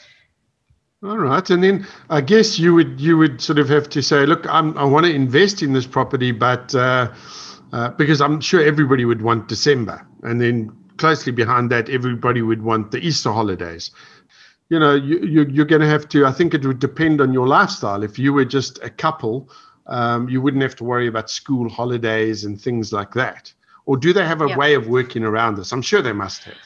All 1.04 1.18
right, 1.18 1.50
and 1.50 1.62
then 1.62 1.86
I 2.10 2.22
guess 2.22 2.58
you 2.58 2.74
would 2.76 3.02
you 3.02 3.18
would 3.18 3.42
sort 3.42 3.60
of 3.60 3.68
have 3.68 3.90
to 3.90 4.02
say, 4.02 4.26
look, 4.26 4.48
I'm, 4.48 4.78
i 4.78 4.86
want 4.86 5.06
to 5.06 5.14
invest 5.14 5.62
in 5.62 5.74
this 5.74 5.86
property, 5.86 6.32
but 6.32 6.74
uh, 6.74 7.12
uh, 7.74 7.90
because 7.90 8.22
I'm 8.22 8.40
sure 8.40 8.64
everybody 8.64 9.04
would 9.04 9.22
want 9.22 9.50
December, 9.50 10.08
and 10.22 10.40
then 10.40 10.72
closely 10.96 11.34
behind 11.34 11.70
that, 11.72 11.90
everybody 11.90 12.42
would 12.42 12.62
want 12.62 12.92
the 12.92 13.00
Easter 13.00 13.34
holidays. 13.34 13.92
You 14.70 14.80
know, 14.80 14.96
you, 14.96 15.20
you 15.20 15.46
you're 15.50 15.66
going 15.66 15.82
to 15.82 15.88
have 15.88 16.08
to. 16.10 16.26
I 16.26 16.32
think 16.32 16.54
it 16.54 16.66
would 16.66 16.80
depend 16.80 17.20
on 17.20 17.34
your 17.34 17.48
lifestyle. 17.48 18.04
If 18.04 18.18
you 18.18 18.32
were 18.32 18.46
just 18.46 18.82
a 18.82 18.90
couple, 18.90 19.50
um, 19.88 20.30
you 20.30 20.42
wouldn't 20.42 20.64
have 20.64 20.78
to 20.78 20.86
worry 20.86 21.08
about 21.08 21.30
school 21.30 21.68
holidays 21.68 22.46
and 22.46 22.60
things 22.60 22.94
like 22.94 23.14
that. 23.16 23.52
Or 23.86 23.98
do 23.98 24.14
they 24.14 24.26
have 24.26 24.42
a 24.42 24.50
yeah. 24.50 24.58
way 24.58 24.74
of 24.76 24.88
working 24.88 25.24
around 25.24 25.56
this? 25.56 25.72
I'm 25.72 25.82
sure 25.82 26.02
they 26.02 26.14
must 26.14 26.44
have. 26.44 26.58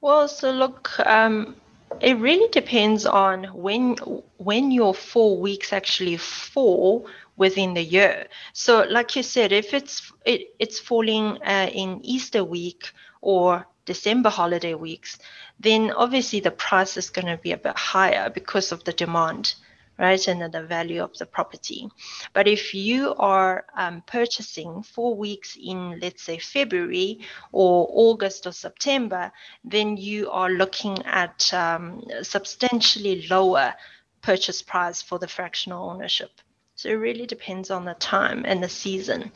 Well, 0.00 0.28
so 0.28 0.50
look, 0.50 0.98
um, 1.06 1.56
it 2.00 2.16
really 2.18 2.48
depends 2.48 3.06
on 3.06 3.44
when 3.44 3.96
when 4.38 4.70
your 4.70 4.94
four 4.94 5.38
weeks 5.38 5.72
actually 5.72 6.16
fall 6.16 7.06
within 7.36 7.74
the 7.74 7.82
year. 7.82 8.26
So, 8.52 8.84
like 8.88 9.14
you 9.16 9.22
said, 9.22 9.52
if 9.52 9.74
it's 9.74 10.12
it, 10.24 10.54
it's 10.58 10.78
falling 10.78 11.38
uh, 11.42 11.70
in 11.72 12.00
Easter 12.02 12.44
week 12.44 12.92
or 13.20 13.66
December 13.84 14.30
holiday 14.30 14.74
weeks, 14.74 15.18
then 15.60 15.90
obviously 15.92 16.40
the 16.40 16.50
price 16.50 16.96
is 16.96 17.10
going 17.10 17.26
to 17.26 17.36
be 17.36 17.52
a 17.52 17.56
bit 17.56 17.76
higher 17.76 18.30
because 18.30 18.72
of 18.72 18.84
the 18.84 18.92
demand 18.92 19.54
right? 20.02 20.26
And 20.26 20.52
the 20.52 20.64
value 20.64 21.00
of 21.00 21.16
the 21.16 21.26
property. 21.26 21.88
But 22.34 22.48
if 22.48 22.74
you 22.74 23.14
are 23.18 23.64
um, 23.76 24.02
purchasing 24.06 24.82
four 24.82 25.14
weeks 25.14 25.56
in, 25.56 26.00
let's 26.00 26.24
say, 26.24 26.38
February 26.38 27.20
or 27.52 27.88
August 27.88 28.46
or 28.48 28.52
September, 28.52 29.30
then 29.64 29.96
you 29.96 30.28
are 30.30 30.50
looking 30.50 31.00
at 31.04 31.54
um, 31.54 32.02
substantially 32.22 33.28
lower 33.30 33.74
purchase 34.22 34.60
price 34.60 35.00
for 35.00 35.20
the 35.20 35.28
fractional 35.28 35.88
ownership. 35.88 36.32
So 36.74 36.88
it 36.88 36.94
really 36.94 37.26
depends 37.26 37.70
on 37.70 37.84
the 37.84 37.94
time 37.94 38.44
and 38.44 38.60
the 38.60 38.68
season. 38.68 39.30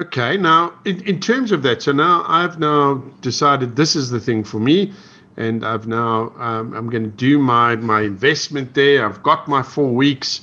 Okay, 0.00 0.36
now 0.36 0.74
in, 0.84 1.00
in 1.06 1.20
terms 1.20 1.52
of 1.52 1.62
that, 1.62 1.80
so 1.80 1.92
now 1.92 2.24
I've 2.26 2.58
now 2.58 2.94
decided 3.20 3.76
this 3.76 3.94
is 3.94 4.10
the 4.10 4.20
thing 4.20 4.42
for 4.42 4.58
me 4.58 4.92
and 5.36 5.64
I've 5.64 5.86
now 5.86 6.32
um, 6.36 6.74
I'm 6.74 6.88
going 6.88 7.04
to 7.04 7.16
do 7.16 7.38
my 7.38 7.76
my 7.76 8.02
investment 8.02 8.74
there. 8.74 9.06
I've 9.06 9.22
got 9.22 9.48
my 9.48 9.62
four 9.62 9.92
weeks. 9.92 10.40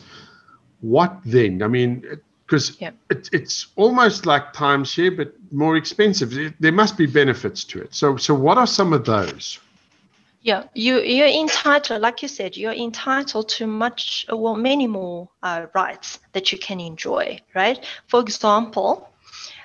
What 0.82 1.18
then? 1.26 1.64
I 1.64 1.68
mean, 1.68 2.04
because 2.46 2.80
yep. 2.82 2.96
it, 3.10 3.30
it's 3.32 3.68
almost 3.76 4.26
like 4.26 4.54
timeshare, 4.54 5.16
but 5.16 5.34
more 5.52 5.78
expensive. 5.78 6.54
there 6.60 6.72
must 6.72 6.98
be 6.98 7.06
benefits 7.06 7.64
to 7.66 7.82
it. 7.82 7.96
So 7.96 8.18
so 8.18 8.34
what 8.34 8.58
are 8.58 8.68
some 8.68 8.94
of 8.94 9.06
those? 9.06 9.60
Yeah, 10.42 10.66
you 10.74 11.00
you're 11.00 11.28
entitled, 11.28 12.02
like 12.02 12.22
you 12.22 12.28
said, 12.28 12.58
you're 12.58 12.74
entitled 12.74 13.48
to 13.50 13.66
much 13.66 14.26
well 14.30 14.56
many 14.56 14.88
more 14.88 15.30
uh, 15.42 15.68
rights 15.74 16.20
that 16.34 16.52
you 16.52 16.58
can 16.58 16.80
enjoy, 16.80 17.40
right? 17.56 17.84
For 18.08 18.20
example. 18.20 19.10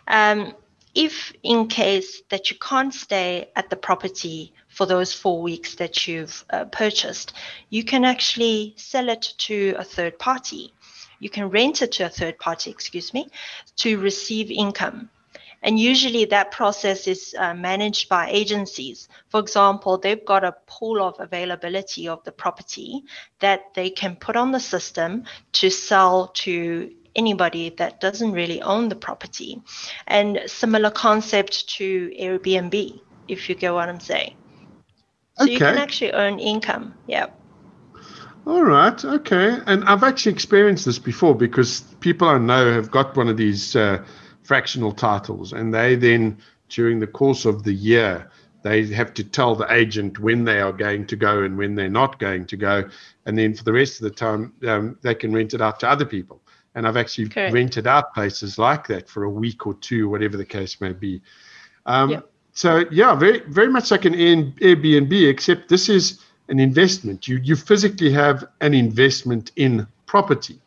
Um, 0.06 0.54
if 0.94 1.32
in 1.42 1.68
case 1.68 2.22
that 2.30 2.50
you 2.50 2.56
can't 2.58 2.92
stay 2.92 3.50
at 3.54 3.70
the 3.70 3.76
property 3.76 4.52
for 4.78 4.86
those 4.86 5.12
four 5.12 5.42
weeks 5.42 5.74
that 5.74 6.06
you've 6.06 6.44
uh, 6.50 6.64
purchased, 6.66 7.32
you 7.68 7.82
can 7.82 8.04
actually 8.04 8.74
sell 8.76 9.08
it 9.08 9.34
to 9.36 9.74
a 9.76 9.82
third 9.82 10.16
party. 10.20 10.72
You 11.18 11.28
can 11.28 11.50
rent 11.50 11.82
it 11.82 11.90
to 11.94 12.04
a 12.04 12.08
third 12.08 12.38
party, 12.38 12.70
excuse 12.70 13.12
me, 13.12 13.26
to 13.78 13.98
receive 13.98 14.52
income. 14.52 15.10
And 15.64 15.80
usually 15.80 16.26
that 16.26 16.52
process 16.52 17.08
is 17.08 17.34
uh, 17.36 17.54
managed 17.54 18.08
by 18.08 18.30
agencies. 18.30 19.08
For 19.30 19.40
example, 19.40 19.98
they've 19.98 20.24
got 20.24 20.44
a 20.44 20.54
pool 20.68 21.02
of 21.02 21.18
availability 21.18 22.06
of 22.06 22.22
the 22.22 22.30
property 22.30 23.02
that 23.40 23.74
they 23.74 23.90
can 23.90 24.14
put 24.14 24.36
on 24.36 24.52
the 24.52 24.60
system 24.60 25.24
to 25.54 25.70
sell 25.70 26.28
to 26.44 26.94
anybody 27.16 27.70
that 27.70 28.00
doesn't 28.00 28.30
really 28.30 28.62
own 28.62 28.88
the 28.88 28.94
property. 29.08 29.60
And 30.06 30.38
similar 30.46 30.92
concept 30.92 31.68
to 31.78 32.12
Airbnb, 32.16 33.00
if 33.26 33.48
you 33.48 33.56
get 33.56 33.74
what 33.74 33.88
I'm 33.88 33.98
saying. 33.98 34.36
So 35.38 35.44
okay. 35.44 35.52
you 35.52 35.58
can 35.58 35.78
actually 35.78 36.12
earn 36.12 36.40
income. 36.40 36.94
Yeah. 37.06 37.26
All 38.46 38.64
right. 38.64 39.04
Okay. 39.04 39.58
And 39.66 39.84
I've 39.84 40.02
actually 40.02 40.32
experienced 40.32 40.84
this 40.84 40.98
before 40.98 41.34
because 41.34 41.82
people 42.00 42.28
I 42.28 42.38
know 42.38 42.72
have 42.72 42.90
got 42.90 43.16
one 43.16 43.28
of 43.28 43.36
these 43.36 43.76
uh, 43.76 44.04
fractional 44.42 44.92
titles, 44.92 45.52
and 45.52 45.72
they 45.72 45.94
then, 45.94 46.38
during 46.70 46.98
the 46.98 47.06
course 47.06 47.44
of 47.44 47.62
the 47.62 47.72
year, 47.72 48.30
they 48.62 48.86
have 48.86 49.14
to 49.14 49.24
tell 49.24 49.54
the 49.54 49.72
agent 49.72 50.18
when 50.18 50.44
they 50.44 50.60
are 50.60 50.72
going 50.72 51.06
to 51.06 51.16
go 51.16 51.42
and 51.42 51.56
when 51.56 51.74
they're 51.74 51.88
not 51.88 52.18
going 52.18 52.46
to 52.46 52.56
go, 52.56 52.88
and 53.26 53.38
then 53.38 53.54
for 53.54 53.62
the 53.62 53.72
rest 53.72 54.00
of 54.00 54.04
the 54.04 54.10
time, 54.10 54.52
um, 54.66 54.98
they 55.02 55.14
can 55.14 55.32
rent 55.32 55.54
it 55.54 55.60
out 55.60 55.78
to 55.80 55.88
other 55.88 56.04
people. 56.04 56.40
And 56.74 56.86
I've 56.86 56.96
actually 56.96 57.28
Correct. 57.28 57.52
rented 57.52 57.86
out 57.86 58.14
places 58.14 58.58
like 58.58 58.86
that 58.88 59.08
for 59.08 59.24
a 59.24 59.30
week 59.30 59.66
or 59.66 59.74
two, 59.74 60.08
whatever 60.08 60.36
the 60.36 60.44
case 60.44 60.80
may 60.80 60.92
be. 60.92 61.22
Um, 61.86 62.10
yep. 62.10 62.30
So 62.58 62.84
yeah, 62.90 63.14
very 63.14 63.38
very 63.46 63.68
much 63.68 63.92
like 63.92 64.04
an 64.04 64.14
Airbnb, 64.14 65.28
except 65.28 65.68
this 65.68 65.88
is 65.88 66.18
an 66.48 66.58
investment. 66.58 67.28
You 67.28 67.36
you 67.36 67.54
physically 67.54 68.10
have 68.10 68.44
an 68.60 68.74
investment 68.74 69.52
in 69.54 69.86
property. 70.06 70.58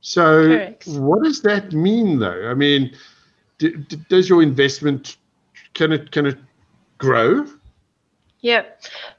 So 0.00 0.46
Correct. 0.46 0.86
what 0.86 1.24
does 1.24 1.42
that 1.42 1.72
mean, 1.72 2.20
though? 2.20 2.48
I 2.48 2.54
mean, 2.54 2.94
d- 3.58 3.74
d- 3.88 3.98
does 4.08 4.28
your 4.28 4.44
investment 4.44 5.16
can 5.72 5.90
it 5.90 6.12
can 6.12 6.26
it 6.26 6.38
grow? 6.98 7.44
Yeah. 8.44 8.64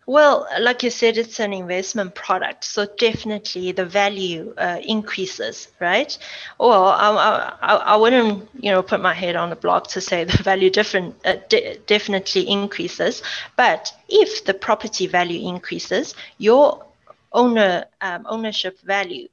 Well, 0.05 0.48
like 0.60 0.84
you 0.84 0.91
said, 0.91 1.17
it's 1.17 1.39
an 1.39 1.51
investment 1.51 2.13
product, 2.13 2.63
so 2.63 2.86
definitely 2.86 3.72
the 3.72 3.84
value 3.84 4.53
uh, 4.55 4.79
increases, 4.84 5.67
right? 5.79 6.15
Well, 6.60 6.86
I, 6.86 7.55
I, 7.60 7.75
I, 7.75 7.96
wouldn't, 7.96 8.48
you 8.60 8.70
know, 8.70 8.84
put 8.84 9.01
my 9.01 9.15
head 9.15 9.36
on 9.36 9.50
the 9.50 9.55
block 9.55 9.88
to 9.88 10.00
say 10.00 10.24
the 10.32 10.44
value 10.44 10.70
different 10.70 11.15
uh, 11.25 11.38
de- 11.50 11.79
definitely 11.88 12.48
increases, 12.48 13.24
but 13.55 13.91
if 14.10 14.46
the 14.46 14.53
property 14.53 15.08
value 15.08 15.50
increases, 15.50 16.13
your 16.38 16.86
owner 17.34 17.86
um, 18.01 18.27
ownership 18.29 18.79
value 18.82 19.27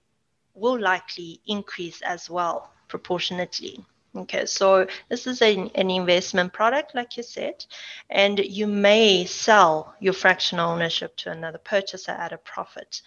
will 0.54 0.80
likely 0.80 1.38
increase 1.46 2.00
as 2.00 2.30
well 2.30 2.70
proportionately. 2.88 3.84
Okay, 4.14 4.44
so 4.44 4.86
this 5.08 5.26
is 5.26 5.40
a, 5.40 5.70
an 5.74 5.90
investment 5.90 6.52
product, 6.52 6.94
like 6.94 7.16
you 7.16 7.22
said, 7.22 7.64
and 8.10 8.38
you 8.38 8.66
may 8.66 9.24
sell 9.24 9.94
your 10.00 10.12
fractional 10.12 10.70
ownership 10.70 11.16
to 11.16 11.30
another 11.30 11.56
purchaser 11.56 12.12
at 12.12 12.32
a 12.32 12.36
profit. 12.36 13.00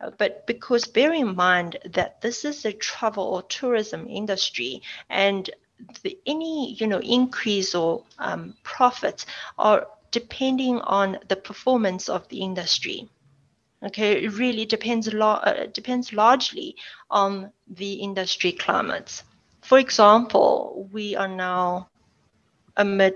Uh, 0.00 0.10
but 0.18 0.46
because 0.48 0.86
bear 0.86 1.12
in 1.12 1.36
mind 1.36 1.76
that 1.84 2.20
this 2.20 2.44
is 2.44 2.64
a 2.64 2.72
travel 2.72 3.22
or 3.22 3.42
tourism 3.42 4.08
industry 4.08 4.82
and 5.08 5.50
the, 6.02 6.18
any 6.26 6.72
you 6.74 6.86
know 6.86 7.00
increase 7.00 7.74
or 7.74 8.02
um, 8.18 8.54
profits 8.64 9.26
are 9.56 9.86
depending 10.10 10.80
on 10.80 11.18
the 11.28 11.36
performance 11.36 12.08
of 12.08 12.26
the 12.28 12.40
industry 12.40 13.08
okay 13.82 14.24
it 14.24 14.32
really 14.32 14.66
depends 14.66 15.12
lo- 15.12 15.40
uh, 15.42 15.66
depends 15.66 16.12
largely 16.12 16.76
on 17.10 17.50
the 17.68 17.94
industry 17.94 18.52
climates 18.52 19.22
for 19.70 19.78
example, 19.78 20.88
we 20.90 21.14
are 21.14 21.28
now 21.28 21.88
amid 22.76 23.14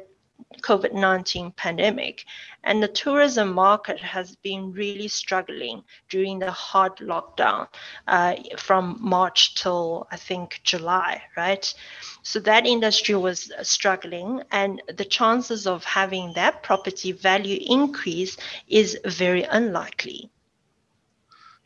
COVID 0.60 0.92
19 0.92 1.50
pandemic. 1.56 2.24
And 2.62 2.80
the 2.80 2.86
tourism 2.86 3.52
market 3.52 3.98
has 3.98 4.36
been 4.36 4.72
really 4.72 5.08
struggling 5.08 5.82
during 6.08 6.38
the 6.38 6.52
hard 6.52 6.98
lockdown 6.98 7.66
uh, 8.06 8.36
from 8.56 8.98
March 9.00 9.56
till 9.56 10.06
I 10.12 10.16
think 10.16 10.60
July, 10.62 11.22
right? 11.36 11.74
So 12.22 12.38
that 12.38 12.66
industry 12.66 13.16
was 13.16 13.50
struggling, 13.62 14.40
and 14.52 14.80
the 14.96 15.04
chances 15.04 15.66
of 15.66 15.82
having 15.82 16.34
that 16.34 16.62
property 16.62 17.10
value 17.10 17.58
increase 17.66 18.36
is 18.68 18.96
very 19.04 19.42
unlikely. 19.42 20.30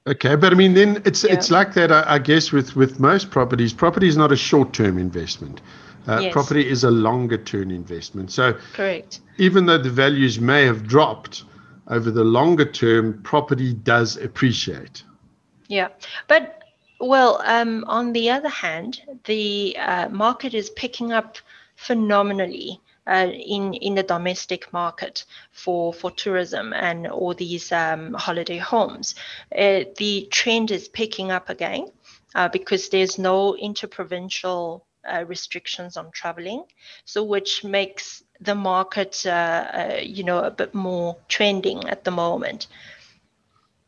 Okay, 0.08 0.36
but 0.36 0.52
I 0.52 0.56
mean, 0.56 0.72
then 0.72 1.02
it's 1.04 1.22
yeah. 1.22 1.34
it's 1.34 1.50
like 1.50 1.74
that, 1.74 1.92
I, 1.92 2.02
I, 2.14 2.18
guess, 2.18 2.50
with 2.50 2.74
with 2.74 2.98
most 2.98 3.30
properties. 3.30 3.74
Property 3.74 4.08
is 4.08 4.16
not 4.16 4.32
a 4.32 4.36
short 4.36 4.72
term 4.72 4.96
investment. 4.96 5.60
Uh, 6.06 6.20
yes. 6.22 6.32
Property 6.32 6.66
is 6.66 6.82
a 6.82 6.90
longer 6.90 7.36
term 7.36 7.70
investment. 7.70 8.32
So, 8.32 8.54
correct. 8.72 9.20
Even 9.36 9.66
though 9.66 9.76
the 9.76 9.90
values 9.90 10.40
may 10.40 10.64
have 10.64 10.86
dropped 10.86 11.44
over 11.88 12.10
the 12.10 12.24
longer 12.24 12.64
term, 12.64 13.20
property 13.22 13.74
does 13.74 14.16
appreciate. 14.16 15.02
Yeah, 15.66 15.88
but 16.26 16.62
well, 17.00 17.42
um, 17.44 17.84
on 17.86 18.14
the 18.14 18.30
other 18.30 18.48
hand, 18.48 19.02
the 19.24 19.76
uh, 19.78 20.08
market 20.08 20.54
is 20.54 20.70
picking 20.70 21.12
up 21.12 21.36
phenomenally. 21.76 22.80
Uh, 23.08 23.30
in 23.32 23.72
in 23.72 23.94
the 23.94 24.02
domestic 24.02 24.70
market 24.70 25.24
for 25.50 25.94
for 25.94 26.10
tourism 26.10 26.74
and 26.74 27.06
all 27.06 27.32
these 27.32 27.72
um, 27.72 28.12
holiday 28.12 28.58
homes. 28.58 29.14
Uh, 29.50 29.84
the 29.96 30.28
trend 30.30 30.70
is 30.70 30.88
picking 30.88 31.30
up 31.30 31.48
again 31.48 31.86
uh, 32.34 32.48
because 32.48 32.90
there's 32.90 33.18
no 33.18 33.56
interprovincial 33.56 34.84
uh, 35.10 35.24
restrictions 35.26 35.96
on 35.96 36.10
traveling, 36.10 36.64
so 37.06 37.24
which 37.24 37.64
makes 37.64 38.22
the 38.40 38.54
market, 38.54 39.22
uh, 39.24 39.30
uh, 39.30 40.00
you 40.02 40.22
know, 40.22 40.40
a 40.40 40.50
bit 40.50 40.74
more 40.74 41.16
trending 41.28 41.88
at 41.88 42.04
the 42.04 42.10
moment. 42.10 42.66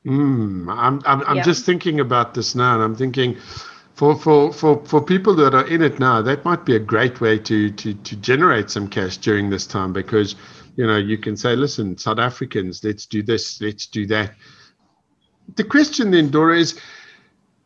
Mm, 0.06 0.74
I'm 0.74 1.02
I'm, 1.04 1.22
I'm 1.26 1.36
yeah. 1.36 1.42
just 1.42 1.66
thinking 1.66 2.00
about 2.00 2.32
this 2.32 2.54
now, 2.54 2.74
and 2.74 2.82
I'm 2.82 2.96
thinking. 2.96 3.36
For, 4.00 4.16
for, 4.16 4.50
for, 4.50 4.82
for 4.86 5.04
people 5.04 5.34
that 5.34 5.54
are 5.54 5.68
in 5.68 5.82
it 5.82 6.00
now, 6.00 6.22
that 6.22 6.42
might 6.42 6.64
be 6.64 6.74
a 6.74 6.78
great 6.78 7.20
way 7.20 7.38
to, 7.40 7.70
to, 7.70 7.92
to 7.92 8.16
generate 8.16 8.70
some 8.70 8.88
cash 8.88 9.18
during 9.18 9.50
this 9.50 9.66
time 9.66 9.92
because, 9.92 10.36
you 10.76 10.86
know, 10.86 10.96
you 10.96 11.18
can 11.18 11.36
say, 11.36 11.54
listen, 11.54 11.98
South 11.98 12.18
Africans, 12.18 12.82
let's 12.82 13.04
do 13.04 13.22
this, 13.22 13.60
let's 13.60 13.84
do 13.84 14.06
that. 14.06 14.32
The 15.56 15.64
question 15.64 16.12
then, 16.12 16.30
Dora, 16.30 16.56
is 16.56 16.80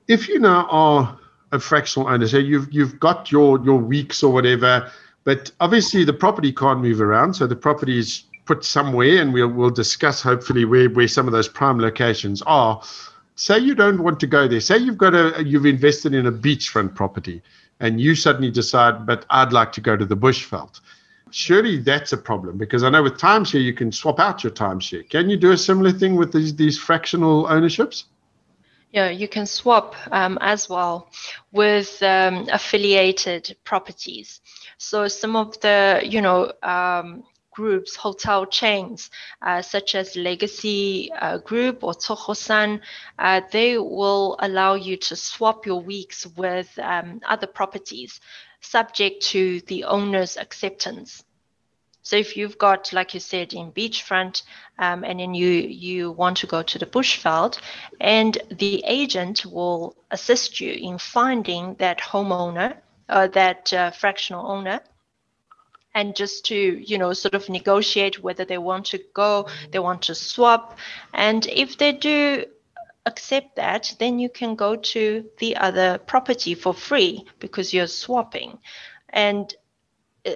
if 0.09 0.29
you 0.29 0.41
now 0.41 0.67
are 0.71 1.17
a 1.53 1.61
fractional 1.61 2.09
owner. 2.09 2.27
So 2.27 2.39
you've 2.39 2.67
you've 2.73 2.99
got 2.99 3.31
your 3.31 3.65
your 3.65 3.79
weeks 3.79 4.25
or 4.25 4.33
whatever, 4.33 4.91
but 5.23 5.53
obviously 5.61 6.03
the 6.03 6.13
property 6.13 6.53
can't 6.53 6.81
move 6.81 7.01
around. 7.01 7.35
So 7.35 7.47
the 7.47 7.55
property 7.55 7.97
is 7.97 8.25
put 8.45 8.65
somewhere, 8.65 9.23
and 9.23 9.33
we'll 9.33 9.53
we'll 9.53 9.71
discuss 9.71 10.21
hopefully 10.21 10.65
where 10.65 10.91
where 10.91 11.07
some 11.07 11.29
of 11.29 11.33
those 11.33 11.49
prime 11.49 11.79
locations 11.79 12.43
are. 12.43 12.83
Say 13.37 13.59
you 13.59 13.75
don't 13.75 14.03
want 14.03 14.21
to 14.21 14.27
go 14.27 14.47
there. 14.47 14.61
Say 14.61 14.79
you've 14.79 14.99
got 14.99 15.15
a 15.15 15.43
you've 15.45 15.67
invested 15.67 16.15
in 16.15 16.27
a 16.27 16.33
beachfront 16.33 16.95
property, 16.95 17.43
and 17.81 18.01
you 18.01 18.15
suddenly 18.15 18.51
decide, 18.51 19.07
but 19.07 19.27
I'd 19.31 19.53
like 19.53 19.73
to 19.73 19.81
go 19.81 19.97
to 19.97 20.05
the 20.05 20.17
bushveld. 20.17 20.81
Surely 21.31 21.79
that's 21.79 22.13
a 22.13 22.17
problem 22.17 22.59
because 22.59 22.85
I 22.85 22.91
know 22.91 23.03
with 23.03 23.19
timeshare 23.19 23.63
you 23.63 23.75
can 23.75 23.91
swap 23.91 24.21
out 24.21 24.45
your 24.45 24.53
timeshare. 24.53 25.09
Can 25.09 25.29
you 25.29 25.37
do 25.37 25.51
a 25.51 25.57
similar 25.57 25.91
thing 25.91 26.15
with 26.15 26.33
these 26.33 26.55
these 26.55 26.79
fractional 26.79 27.47
ownerships? 27.49 28.05
Yeah, 28.93 29.11
you 29.11 29.27
can 29.27 29.45
swap 29.45 29.97
um, 30.13 30.39
as 30.41 30.69
well 30.69 31.11
with 31.51 32.01
um, 32.05 32.47
affiliated 32.53 33.57
properties. 33.65 34.41
So 34.79 35.09
some 35.09 35.35
of 35.35 35.59
the, 35.59 36.01
you 36.05 36.21
know, 36.21 36.53
um, 36.63 37.25
groups, 37.55 37.97
hotel 37.97 38.47
chains, 38.47 39.11
uh, 39.43 39.63
such 39.63 39.95
as 39.95 40.17
Legacy 40.17 41.11
uh, 41.13 41.39
Group 41.39 41.85
or 41.85 41.95
Tsogo 41.95 42.37
Sun, 42.37 42.81
uh, 43.19 43.41
they 43.51 43.79
will 43.79 44.37
allow 44.41 44.75
you 44.75 44.97
to 44.97 45.17
swap 45.17 45.67
your 45.67 45.81
weeks 45.81 46.27
with 46.37 46.69
um, 46.79 47.21
other 47.27 47.47
properties 47.47 48.21
subject 48.61 49.23
to 49.23 49.61
the 49.63 49.85
owner's 49.85 50.37
acceptance. 50.37 51.25
So 52.03 52.17
if 52.17 52.37
you've 52.37 52.59
got, 52.59 52.93
like 52.93 53.15
you 53.15 53.21
said, 53.21 53.55
in 53.55 53.73
beachfront, 53.73 54.43
um, 54.79 55.05
and 55.05 55.21
then 55.21 55.33
you 55.33 55.49
you 55.49 56.13
want 56.13 56.37
to 56.39 56.47
go 56.47 56.63
to 56.63 56.79
the 56.79 56.87
bushveld, 56.87 57.59
and 57.99 58.37
the 58.51 58.85
agent 58.87 59.47
will 59.47 59.97
assist 60.11 60.61
you 60.61 60.73
in 60.73 60.99
finding 60.99 61.77
that 61.77 62.01
homeowner, 62.01 62.77
uh, 63.09 63.29
that 63.29 63.73
uh, 63.73 63.91
fractional 63.91 64.47
owner, 64.47 64.81
and 65.95 66.17
just 66.17 66.45
to 66.47 66.57
you 66.57 66.99
know 66.99 67.13
sort 67.13 67.35
of 67.35 67.49
negotiate 67.49 68.23
whether 68.23 68.45
they 68.45 68.59
want 68.59 68.87
to 68.87 69.01
go, 69.15 69.49
they 69.71 69.79
want 69.79 70.03
to 70.03 70.15
swap, 70.15 70.79
and 71.13 71.47
if 71.47 71.79
they 71.79 71.93
do 71.93 72.45
accept 73.07 73.57
that, 73.57 73.95
then 73.99 74.19
you 74.19 74.29
can 74.29 74.55
go 74.55 74.77
to 74.77 75.25
the 75.39 75.57
other 75.57 75.99
property 75.99 76.55
for 76.55 76.73
free 76.73 77.25
because 77.39 77.75
you're 77.75 77.87
swapping. 77.87 78.59
And 79.11 79.55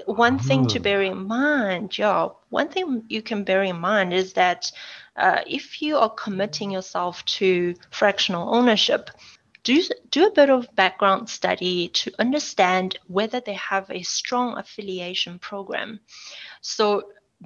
one 0.05 0.39
thing 0.39 0.67
to 0.67 0.79
hmm. 0.79 0.83
bear 0.83 1.03
in 1.03 1.27
mind, 1.27 1.97
yeah, 1.97 2.29
one 2.51 2.69
thing 2.69 3.05
you 3.09 3.23
can 3.23 3.45
bear 3.45 3.63
in 3.63 3.79
mind 3.81 4.13
is 4.13 4.35
that 4.35 4.71
uh, 5.17 5.41
if 5.47 5.81
you 5.81 5.97
are 5.97 6.11
committing 6.11 6.71
yourself 6.71 7.25
to 7.25 7.75
fractional 7.91 8.55
ownership, 8.55 9.11
do 9.69 9.83
do 10.11 10.27
a 10.27 10.31
bit 10.41 10.51
of 10.51 10.75
background 10.75 11.29
study 11.29 11.89
to 12.01 12.11
understand 12.19 12.99
whether 13.07 13.41
they 13.41 13.55
have 13.55 13.91
a 13.91 14.03
strong 14.03 14.57
affiliation 14.59 15.39
program. 15.39 16.01
So 16.61 16.85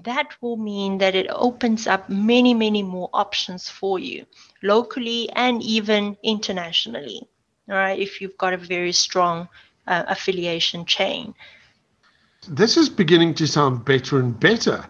that 0.04 0.28
will 0.40 0.56
mean 0.56 0.98
that 0.98 1.14
it 1.14 1.26
opens 1.28 1.86
up 1.86 2.08
many, 2.08 2.54
many 2.54 2.82
more 2.82 3.10
options 3.12 3.68
for 3.68 3.98
you 3.98 4.24
locally 4.62 5.28
and 5.36 5.62
even 5.62 6.16
internationally. 6.22 7.20
All 7.68 7.76
right, 7.76 7.98
if 7.98 8.20
you've 8.20 8.38
got 8.38 8.54
a 8.54 8.68
very 8.74 8.92
strong 8.92 9.48
uh, 9.86 10.04
affiliation 10.08 10.84
chain 10.86 11.34
this 12.48 12.76
is 12.76 12.88
beginning 12.88 13.34
to 13.34 13.46
sound 13.46 13.84
better 13.84 14.18
and 14.18 14.38
better. 14.38 14.84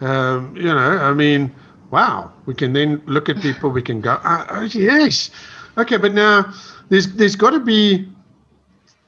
Um, 0.00 0.56
you 0.56 0.64
know, 0.64 0.98
I 0.98 1.12
mean, 1.12 1.54
wow, 1.90 2.32
we 2.46 2.54
can 2.54 2.72
then 2.72 3.02
look 3.06 3.28
at 3.28 3.40
people, 3.40 3.70
we 3.70 3.82
can 3.82 4.00
go, 4.00 4.18
oh, 4.24 4.46
oh 4.50 4.62
yes. 4.62 5.30
Okay, 5.78 5.96
but 5.96 6.14
now 6.14 6.52
there's 6.88 7.12
there's 7.14 7.36
got 7.36 7.50
to 7.50 7.60
be 7.60 8.08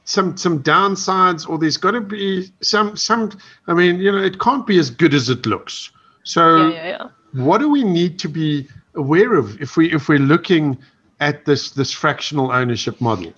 some 0.03 0.37
some 0.37 0.61
downsides 0.63 1.47
or 1.47 1.57
there's 1.57 1.77
got 1.77 1.91
to 1.91 2.01
be 2.01 2.51
some 2.61 2.95
some 2.95 3.31
I 3.67 3.73
mean, 3.73 3.99
you 3.99 4.11
know, 4.11 4.19
it 4.19 4.39
can't 4.39 4.65
be 4.65 4.79
as 4.79 4.89
good 4.89 5.13
as 5.13 5.29
it 5.29 5.45
looks. 5.45 5.91
So 6.23 6.67
yeah, 6.67 6.73
yeah, 6.73 6.87
yeah. 6.87 7.43
what 7.43 7.59
do 7.59 7.69
we 7.69 7.83
need 7.83 8.19
to 8.19 8.29
be 8.29 8.67
aware 8.95 9.35
of 9.35 9.61
if 9.61 9.77
we 9.77 9.91
if 9.91 10.09
we're 10.09 10.19
looking 10.19 10.77
at 11.19 11.45
this 11.45 11.71
this 11.71 11.91
fractional 11.91 12.51
ownership 12.51 13.01
model? 13.01 13.33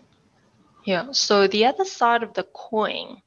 Yeah, 0.86 1.12
so 1.12 1.48
the 1.48 1.66
other 1.66 1.86
side 1.86 2.24
of 2.24 2.34
the 2.34 2.44
coin 2.44 3.22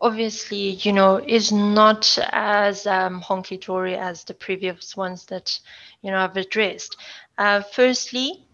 obviously, 0.00 0.70
you 0.82 0.92
know, 0.92 1.16
is 1.18 1.52
not 1.52 2.18
as 2.32 2.86
um, 2.86 3.20
honky 3.20 3.60
dory 3.60 3.96
as 3.96 4.24
the 4.24 4.34
previous 4.34 4.96
ones 4.96 5.26
that, 5.26 5.58
you 6.02 6.10
know, 6.10 6.18
I've 6.18 6.36
addressed. 6.36 6.96
Uh, 7.36 7.60
firstly, 7.60 8.46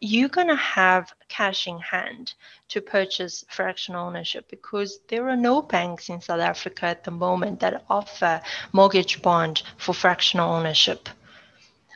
you're 0.00 0.30
going 0.30 0.48
to 0.48 0.56
have 0.56 1.12
cash 1.28 1.66
in 1.66 1.78
hand 1.78 2.32
to 2.68 2.80
purchase 2.80 3.44
fractional 3.50 4.06
ownership 4.06 4.46
because 4.50 5.00
there 5.08 5.28
are 5.28 5.36
no 5.36 5.60
banks 5.60 6.08
in 6.08 6.20
South 6.20 6.40
Africa 6.40 6.86
at 6.86 7.04
the 7.04 7.10
moment 7.10 7.60
that 7.60 7.84
offer 7.90 8.40
mortgage 8.72 9.20
bond 9.20 9.62
for 9.76 9.92
fractional 9.92 10.50
ownership. 10.50 11.08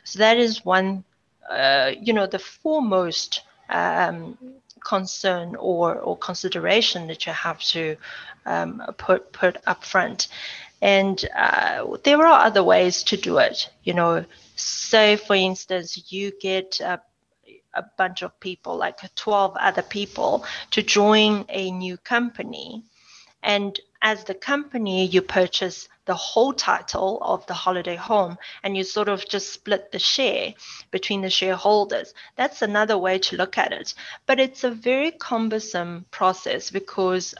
So 0.03 0.19
that 0.19 0.37
is 0.37 0.63
one, 0.63 1.03
uh, 1.49 1.93
you 1.99 2.13
know, 2.13 2.27
the 2.27 2.39
foremost 2.39 3.41
um, 3.69 4.37
concern 4.83 5.55
or, 5.55 5.95
or 5.95 6.15
consideration 6.15 7.07
that 7.07 7.25
you 7.25 7.33
have 7.33 7.59
to 7.59 7.97
um, 8.45 8.83
put 8.97 9.33
put 9.33 9.57
up 9.65 9.83
front. 9.83 10.27
And 10.79 11.25
uh, 11.35 11.97
there 12.03 12.23
are 12.23 12.45
other 12.45 12.63
ways 12.63 13.01
to 13.03 13.17
do 13.17 13.39
it. 13.39 13.67
You 13.83 13.95
know, 13.95 14.25
say 14.55 15.15
for 15.15 15.35
instance, 15.35 16.11
you 16.11 16.31
get 16.39 16.79
a 17.75 17.83
bunch 17.97 18.21
of 18.21 18.39
people, 18.39 18.77
like 18.77 18.99
12 19.15 19.55
other 19.59 19.81
people, 19.81 20.45
to 20.71 20.81
join 20.81 21.45
a 21.49 21.71
new 21.71 21.97
company. 21.97 22.83
And 23.43 23.79
as 24.01 24.23
the 24.23 24.33
company, 24.33 25.05
you 25.05 25.21
purchase 25.21 25.87
the 26.05 26.15
whole 26.15 26.53
title 26.53 27.19
of 27.21 27.45
the 27.47 27.53
holiday 27.53 27.95
home 27.95 28.37
and 28.63 28.77
you 28.77 28.83
sort 28.83 29.09
of 29.09 29.27
just 29.27 29.51
split 29.53 29.91
the 29.91 29.99
share 29.99 30.53
between 30.91 31.21
the 31.21 31.29
shareholders. 31.29 32.13
That's 32.35 32.61
another 32.61 32.97
way 32.97 33.19
to 33.19 33.35
look 33.35 33.57
at 33.57 33.71
it. 33.71 33.93
But 34.25 34.39
it's 34.39 34.63
a 34.63 34.71
very 34.71 35.11
cumbersome 35.11 36.05
process 36.11 36.71
because 36.71 37.35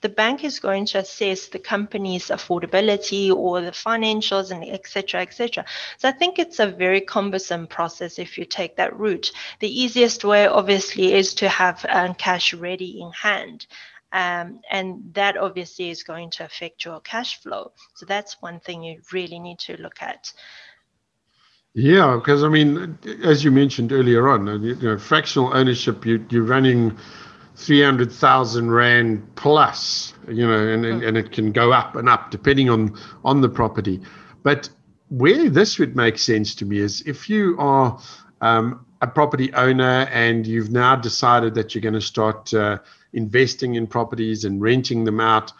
the 0.00 0.08
bank 0.08 0.44
is 0.44 0.58
going 0.58 0.86
to 0.86 0.98
assess 0.98 1.48
the 1.48 1.58
company's 1.58 2.28
affordability 2.28 3.34
or 3.34 3.60
the 3.60 3.70
financials 3.70 4.50
and 4.50 4.64
etc 4.64 5.20
etc 5.20 5.64
so 5.98 6.08
i 6.08 6.12
think 6.12 6.38
it's 6.38 6.58
a 6.58 6.66
very 6.66 7.00
cumbersome 7.00 7.66
process 7.66 8.18
if 8.18 8.38
you 8.38 8.44
take 8.44 8.76
that 8.76 8.98
route 8.98 9.32
the 9.60 9.82
easiest 9.82 10.24
way 10.24 10.46
obviously 10.46 11.12
is 11.12 11.34
to 11.34 11.48
have 11.48 11.84
um, 11.88 12.14
cash 12.14 12.54
ready 12.54 13.00
in 13.00 13.10
hand 13.12 13.66
Um, 14.12 14.60
and 14.68 15.14
that 15.14 15.36
obviously 15.36 15.90
is 15.90 16.02
going 16.02 16.30
to 16.30 16.44
affect 16.44 16.84
your 16.84 17.00
cash 17.00 17.40
flow. 17.40 17.72
So 17.94 18.06
that's 18.06 18.42
one 18.42 18.58
thing 18.58 18.82
you 18.82 19.00
really 19.12 19.38
need 19.38 19.60
to 19.60 19.80
look 19.80 20.02
at. 20.02 20.32
Yeah, 21.74 22.16
because 22.16 22.42
I 22.42 22.48
mean, 22.48 22.98
as 23.22 23.44
you 23.44 23.52
mentioned 23.52 23.92
earlier 23.92 24.28
on, 24.28 24.46
you 24.64 24.74
know, 24.74 24.98
fractional 24.98 25.54
ownership, 25.54 26.04
you, 26.04 26.26
you're 26.28 26.42
running 26.42 26.98
300,000 27.60 28.70
Rand 28.70 29.36
plus, 29.36 30.14
you 30.28 30.46
know, 30.46 30.66
and, 30.66 30.84
and, 30.86 31.02
and 31.02 31.16
it 31.18 31.30
can 31.30 31.52
go 31.52 31.72
up 31.72 31.94
and 31.94 32.08
up 32.08 32.30
depending 32.30 32.70
on, 32.70 32.98
on 33.22 33.42
the 33.42 33.48
property. 33.48 34.00
But 34.42 34.70
where 35.10 35.50
this 35.50 35.78
would 35.78 35.94
make 35.94 36.18
sense 36.18 36.54
to 36.56 36.64
me 36.64 36.78
is 36.78 37.02
if 37.02 37.28
you 37.28 37.56
are 37.58 38.00
um, 38.40 38.86
a 39.02 39.06
property 39.06 39.52
owner 39.52 40.08
and 40.10 40.46
you've 40.46 40.70
now 40.70 40.96
decided 40.96 41.54
that 41.54 41.74
you're 41.74 41.82
going 41.82 41.94
to 41.94 42.00
start 42.00 42.52
uh, 42.54 42.78
investing 43.12 43.74
in 43.74 43.86
properties 43.86 44.44
and 44.44 44.62
renting 44.62 45.04
them 45.04 45.20
out, 45.20 45.52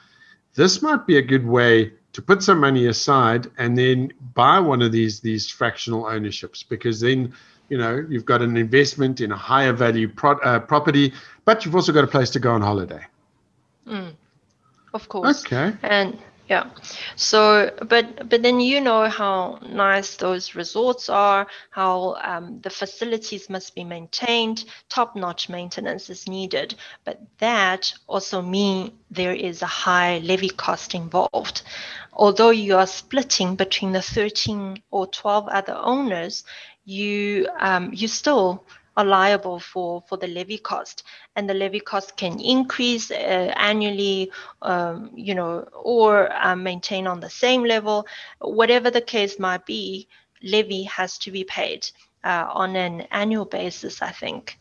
this 0.55 0.81
might 0.81 1.07
be 1.07 1.19
a 1.19 1.23
good 1.23 1.47
way 1.47 1.93
to 2.13 2.23
put 2.23 2.43
some 2.43 2.61
money 2.61 2.87
aside 2.87 3.51
and 3.59 3.77
then 3.77 4.13
buy 4.35 4.59
one 4.59 4.83
of 4.83 4.91
these 4.91 5.21
these 5.21 5.49
fractional 5.49 6.07
ownerships 6.07 6.63
because 6.63 7.01
then 7.01 7.33
you 7.69 7.79
know 7.79 8.05
you've 8.09 8.25
got 8.25 8.43
an 8.43 8.57
investment 8.57 9.21
in 9.21 9.31
a 9.31 9.37
higher 9.37 9.73
value 9.73 10.09
pro- 10.09 10.41
uh, 10.41 10.59
property 10.59 11.13
but 11.51 11.65
you've 11.65 11.75
also 11.75 11.93
got 11.93 12.05
a 12.05 12.07
place 12.07 12.31
to 12.31 12.39
go 12.39 12.53
on 12.53 12.63
holiday. 12.63 13.05
Mm, 13.85 14.13
of 14.95 15.09
course. 15.09 15.45
Okay. 15.45 15.77
And 15.83 16.17
yeah. 16.49 16.71
So 17.17 17.73
but 17.89 18.29
but 18.29 18.43
then 18.45 18.61
you 18.61 18.81
know 18.81 19.09
how 19.09 19.59
nice 19.69 20.15
those 20.15 20.55
resorts 20.55 21.09
are 21.09 21.49
how 21.71 22.15
um, 22.23 22.61
the 22.61 22.71
facilities 22.71 23.51
must 23.51 23.75
be 23.75 23.83
maintained. 23.83 24.65
Top 24.89 25.17
notch 25.17 25.49
maintenance 25.49 26.09
is 26.09 26.29
needed. 26.29 26.77
But 27.05 27.19
that 27.39 27.93
also 28.07 28.41
mean 28.43 28.93
there 29.11 29.35
is 29.35 29.63
a 29.63 29.73
high 29.87 30.19
levy 30.19 30.51
cost 30.51 30.95
involved. 30.95 31.63
Although 32.13 32.51
you 32.51 32.77
are 32.77 32.87
splitting 32.87 33.57
between 33.57 33.91
the 33.91 34.03
13 34.03 34.83
or 34.93 35.09
12 35.09 35.49
other 35.49 35.75
owners 35.75 36.45
you 36.85 37.49
um, 37.59 37.91
you 37.93 38.09
still 38.09 38.65
are 38.96 39.05
liable 39.05 39.59
for, 39.59 40.03
for 40.09 40.16
the 40.16 40.26
levy 40.26 40.59
cost. 40.59 41.05
And 41.37 41.48
the 41.48 41.55
levy 41.55 41.81
cost 41.81 42.16
can 42.16 42.40
increase 42.40 43.11
uh, 43.11 43.53
annually, 43.57 44.31
um, 44.62 45.11
you 45.14 45.35
know, 45.35 45.68
or 45.72 46.31
um, 46.35 46.62
maintain 46.62 47.07
on 47.07 47.20
the 47.20 47.31
same 47.31 47.64
level. 47.64 48.07
Whatever 48.40 48.90
the 48.90 49.00
case 49.00 49.38
might 49.38 49.64
be, 49.66 50.09
levy 50.42 50.85
has 50.85 51.18
to 51.18 51.31
be 51.31 51.44
paid 51.44 51.88
uh, 52.24 52.46
on 52.53 52.76
an 52.76 53.03
annual 53.11 53.44
basis, 53.44 54.03
I 54.03 54.11
think. 54.11 54.59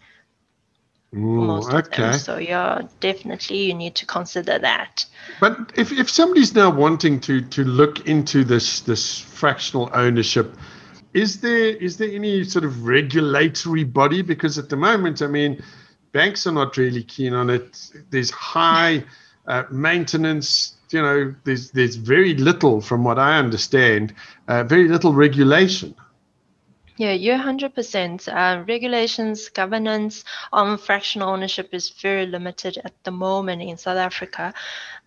Ooh, 1.16 1.68
okay. 1.72 2.14
So 2.14 2.38
yeah, 2.38 2.84
definitely 3.00 3.64
you 3.64 3.74
need 3.74 3.96
to 3.96 4.06
consider 4.06 4.60
that. 4.60 5.06
But 5.40 5.72
if, 5.76 5.92
if 5.92 6.08
somebody's 6.08 6.54
now 6.54 6.70
wanting 6.70 7.20
to 7.22 7.42
to 7.42 7.64
look 7.64 8.08
into 8.08 8.44
this 8.44 8.82
this 8.82 9.20
fractional 9.20 9.90
ownership, 9.94 10.56
is 11.14 11.42
there 11.42 11.70
is 11.70 11.98
there 11.98 12.10
any 12.10 12.44
sort 12.44 12.66
of 12.66 12.86
regulatory 12.86 13.84
body? 13.84 14.22
Because 14.22 14.58
at 14.58 14.70
the 14.70 14.76
moment, 14.76 15.22
I 15.22 15.28
mean, 15.28 15.62
banks 16.12 16.46
are 16.48 16.52
not 16.52 16.78
really 16.78 17.04
keen 17.04 17.34
on 17.34 17.50
it. 17.50 17.90
There's 18.10 18.32
high 18.32 19.04
uh, 19.48 19.64
maintenance. 19.72 20.76
You 20.92 21.02
know, 21.02 21.36
there's 21.44 21.72
there's 21.72 21.96
very 21.96 22.36
little, 22.36 22.82
from 22.82 23.04
what 23.04 23.20
I 23.20 23.38
understand, 23.38 24.14
uh, 24.48 24.64
very 24.64 24.88
little 24.88 25.14
regulation. 25.14 25.96
Yeah, 27.00 27.14
you're 27.14 27.38
100%. 27.38 28.28
Uh, 28.28 28.66
regulations, 28.66 29.48
governance 29.48 30.26
on 30.52 30.78
fractional 30.78 31.30
ownership 31.30 31.70
is 31.72 31.92
very 31.92 32.26
limited 32.26 32.78
at 32.84 32.92
the 33.06 33.12
moment 33.12 33.62
in 33.62 33.78
South 33.78 33.96
Africa. 33.96 34.54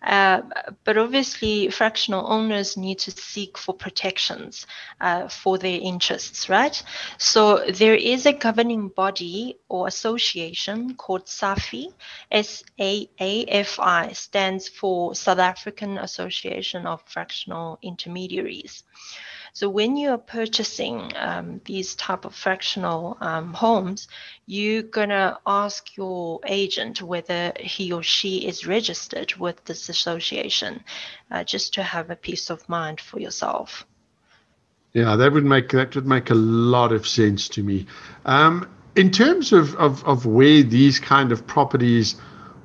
Uh, 0.01 0.41
but 0.85 0.97
obviously, 0.97 1.69
fractional 1.69 2.25
owners 2.25 2.77
need 2.77 2.97
to 2.97 3.11
seek 3.11 3.59
for 3.59 3.75
protections 3.75 4.65
uh, 5.01 5.27
for 5.27 5.59
their 5.59 5.79
interests, 5.79 6.49
right? 6.49 6.81
So 7.19 7.63
there 7.69 7.93
is 7.93 8.25
a 8.25 8.33
governing 8.33 8.87
body 8.87 9.59
or 9.69 9.85
association 9.87 10.95
called 10.95 11.27
SAFI. 11.27 11.93
S 12.31 12.63
A 12.79 13.07
A 13.19 13.45
F 13.45 13.79
I 13.79 14.13
stands 14.13 14.67
for 14.67 15.13
South 15.13 15.37
African 15.37 15.99
Association 15.99 16.87
of 16.87 17.03
Fractional 17.05 17.77
Intermediaries. 17.83 18.83
So 19.55 19.69
when 19.69 19.95
you 19.97 20.09
are 20.09 20.17
purchasing 20.17 21.11
um, 21.15 21.61
these 21.65 21.93
type 21.93 22.25
of 22.25 22.33
fractional 22.33 23.17
um, 23.21 23.53
homes, 23.53 24.07
you're 24.47 24.81
gonna 24.81 25.37
ask 25.45 25.95
your 25.95 26.39
agent 26.47 27.03
whether 27.03 27.53
he 27.59 27.91
or 27.91 28.01
she 28.01 28.47
is 28.47 28.65
registered 28.65 29.35
with 29.35 29.63
this 29.65 29.89
association, 29.89 30.83
uh, 31.29 31.43
just 31.43 31.75
to 31.75 31.83
have 31.83 32.09
a 32.09 32.15
peace 32.15 32.49
of 32.49 32.67
mind 32.67 32.99
for 32.99 33.19
yourself. 33.19 33.85
Yeah, 34.93 35.15
that 35.15 35.31
would 35.31 35.45
make 35.45 35.69
that 35.69 35.93
would 35.93 36.07
make 36.07 36.31
a 36.31 36.35
lot 36.35 36.91
of 36.91 37.07
sense 37.07 37.47
to 37.49 37.61
me. 37.61 37.85
Um, 38.25 38.67
in 38.95 39.11
terms 39.11 39.53
of, 39.53 39.75
of, 39.75 40.03
of 40.03 40.25
where 40.25 40.63
these 40.63 40.99
kind 40.99 41.31
of 41.31 41.45
properties 41.45 42.15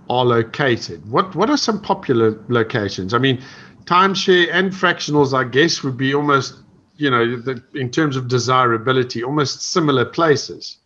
are 0.09 0.24
located, 0.24 1.11
what 1.11 1.35
what 1.35 1.51
are 1.51 1.59
some 1.59 1.83
popular 1.83 2.42
locations? 2.48 3.12
I 3.12 3.18
mean, 3.18 3.42
timeshare 3.85 4.48
and 4.51 4.72
fractionals, 4.72 5.35
I 5.35 5.44
guess, 5.44 5.83
would 5.83 5.98
be 5.98 6.14
almost 6.14 6.62
you 6.99 7.11
know, 7.11 7.37
the, 7.37 7.63
in 7.75 7.91
terms 7.91 8.17
of 8.17 8.29
desirability, 8.29 9.23
almost 9.23 9.63
similar 9.63 10.05
places. 10.05 10.79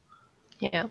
Yeah. 0.61 0.87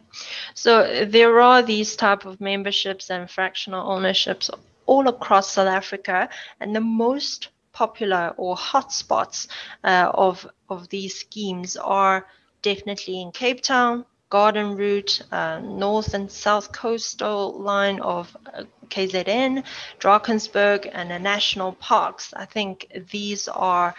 So 0.54 1.06
there 1.06 1.40
are 1.40 1.62
these 1.62 1.96
type 1.96 2.26
of 2.26 2.42
memberships 2.42 3.10
and 3.10 3.30
fractional 3.30 3.90
ownerships 3.90 4.50
all 4.86 5.08
across 5.08 5.52
South 5.52 5.70
Africa, 5.70 6.28
and 6.60 6.76
the 6.76 6.82
most 6.82 7.50
popular 7.72 8.34
or 8.36 8.56
hotspots 8.58 9.48
uh, 9.86 10.12
of 10.14 10.46
of 10.70 10.90
these 10.90 11.18
schemes 11.18 11.78
are 11.78 12.28
definitely 12.62 13.22
in 13.22 13.32
Cape 13.32 13.62
Town, 13.62 14.04
Garden 14.30 14.76
Route, 14.76 15.22
uh, 15.32 15.60
north 15.60 16.14
and 16.14 16.30
south 16.30 16.72
coastal 16.72 17.58
line 17.60 18.00
of 18.02 18.36
uh, 18.54 18.64
KZN, 18.90 19.64
Drakensberg, 20.00 20.90
and 20.92 21.12
the 21.12 21.20
national 21.20 21.74
parks. 21.74 22.34
I 22.36 22.46
think 22.46 22.88
these 23.12 23.48
are 23.48 23.96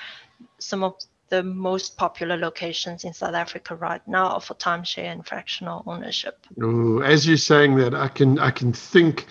some 0.58 0.84
of 0.84 0.96
the 1.32 1.42
most 1.42 1.96
popular 1.96 2.36
locations 2.36 3.04
in 3.04 3.14
South 3.14 3.34
Africa 3.34 3.74
right 3.74 4.06
now 4.06 4.38
for 4.38 4.52
timeshare 4.52 5.10
and 5.10 5.26
fractional 5.26 5.82
ownership. 5.86 6.46
Ooh, 6.62 7.02
as 7.02 7.26
you're 7.26 7.38
saying 7.38 7.76
that, 7.76 7.94
I 7.94 8.08
can 8.08 8.38
I 8.38 8.50
can 8.50 8.70
think 8.74 9.26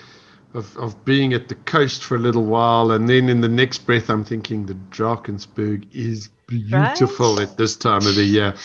of, 0.55 0.75
of 0.77 1.05
being 1.05 1.31
at 1.33 1.47
the 1.47 1.53
coast 1.53 2.03
for 2.03 2.15
a 2.15 2.19
little 2.19 2.45
while, 2.45 2.89
and 2.89 3.07
then 3.07 3.29
in 3.29 3.41
the 3.41 3.47
next 3.47 3.85
breath, 3.85 4.09
I'm 4.09 4.25
thinking 4.25 4.65
the 4.65 4.79
Drakensberg 4.89 5.85
is 5.93 6.29
beautiful 6.47 7.35
right? 7.35 7.47
at 7.47 7.57
this 7.57 7.77
time 7.77 8.03
of 8.07 8.15
the 8.15 8.25
year. 8.25 8.55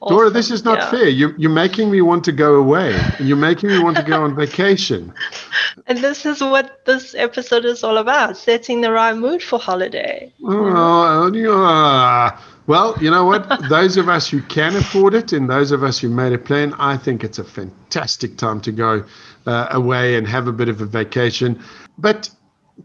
Awesome. 0.00 0.16
Dora, 0.16 0.30
this 0.30 0.50
is 0.50 0.64
not 0.64 0.78
yeah. 0.78 0.90
fair. 0.90 1.08
You, 1.08 1.34
you're 1.38 1.52
making 1.52 1.88
me 1.88 2.00
want 2.00 2.24
to 2.24 2.32
go 2.32 2.56
away. 2.56 3.00
You're 3.20 3.36
making 3.36 3.70
me 3.70 3.78
want 3.78 3.96
to 3.96 4.02
go 4.02 4.24
on 4.24 4.34
vacation. 4.44 5.14
And 5.86 5.98
this 5.98 6.26
is 6.26 6.40
what 6.40 6.84
this 6.84 7.14
episode 7.14 7.64
is 7.64 7.84
all 7.84 7.98
about 7.98 8.36
setting 8.36 8.80
the 8.80 8.90
right 8.90 9.16
mood 9.16 9.40
for 9.40 9.60
holiday. 9.60 10.32
Oh, 10.42 11.32
yeah. 11.32 12.40
Well, 12.66 12.96
you 12.98 13.10
know 13.10 13.26
what? 13.26 13.68
those 13.68 13.98
of 13.98 14.08
us 14.08 14.28
who 14.28 14.40
can 14.40 14.74
afford 14.74 15.14
it 15.14 15.32
and 15.32 15.50
those 15.50 15.70
of 15.70 15.82
us 15.82 15.98
who 15.98 16.08
made 16.08 16.32
a 16.32 16.38
plan, 16.38 16.72
I 16.78 16.96
think 16.96 17.22
it's 17.22 17.38
a 17.38 17.44
fantastic 17.44 18.38
time 18.38 18.60
to 18.62 18.72
go 18.72 19.04
uh, 19.46 19.68
away 19.70 20.16
and 20.16 20.26
have 20.26 20.46
a 20.46 20.52
bit 20.52 20.70
of 20.70 20.80
a 20.80 20.86
vacation. 20.86 21.62
But 21.98 22.30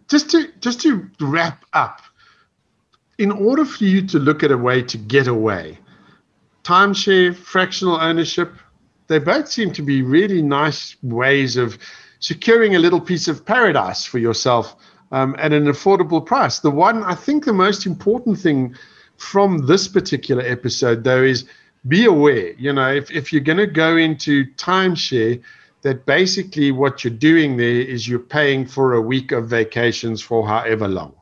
just 0.09 0.29
to 0.31 0.49
just 0.59 0.81
to 0.81 1.09
wrap 1.21 1.63
up, 1.71 2.01
in 3.17 3.31
order 3.31 3.63
for 3.63 3.85
you 3.85 4.05
to 4.07 4.19
look 4.19 4.43
at 4.43 4.51
a 4.51 4.57
way 4.57 4.81
to 4.81 4.97
get 4.97 5.27
away, 5.27 5.79
timeshare, 6.63 7.33
fractional 7.33 7.95
ownership, 7.95 8.53
they 9.07 9.17
both 9.17 9.49
seem 9.49 9.71
to 9.73 9.81
be 9.81 10.01
really 10.01 10.41
nice 10.41 10.97
ways 11.01 11.55
of 11.55 11.77
securing 12.19 12.75
a 12.75 12.79
little 12.79 12.99
piece 12.99 13.29
of 13.29 13.45
paradise 13.45 14.03
for 14.03 14.19
yourself 14.19 14.75
um, 15.13 15.35
at 15.39 15.53
an 15.53 15.65
affordable 15.65 16.25
price. 16.25 16.59
The 16.59 16.69
one, 16.69 17.01
I 17.03 17.15
think, 17.15 17.45
the 17.45 17.53
most 17.53 17.85
important 17.85 18.37
thing 18.37 18.75
from 19.19 19.65
this 19.65 19.87
particular 19.87 20.43
episode, 20.43 21.03
though, 21.03 21.23
is 21.23 21.45
be 21.87 22.05
aware. 22.05 22.51
You 22.53 22.73
know, 22.73 22.91
if, 22.91 23.11
if 23.11 23.31
you're 23.31 23.41
going 23.41 23.57
to 23.57 23.67
go 23.67 23.97
into 23.97 24.45
timeshare, 24.55 25.41
that 25.81 26.05
basically 26.05 26.71
what 26.71 27.03
you're 27.03 27.13
doing 27.13 27.57
there 27.57 27.81
is 27.81 28.07
you're 28.07 28.19
paying 28.19 28.65
for 28.65 28.93
a 28.93 29.01
week 29.01 29.31
of 29.31 29.47
vacations 29.47 30.21
for 30.21 30.45
however 30.47 30.87
long. 30.87 31.13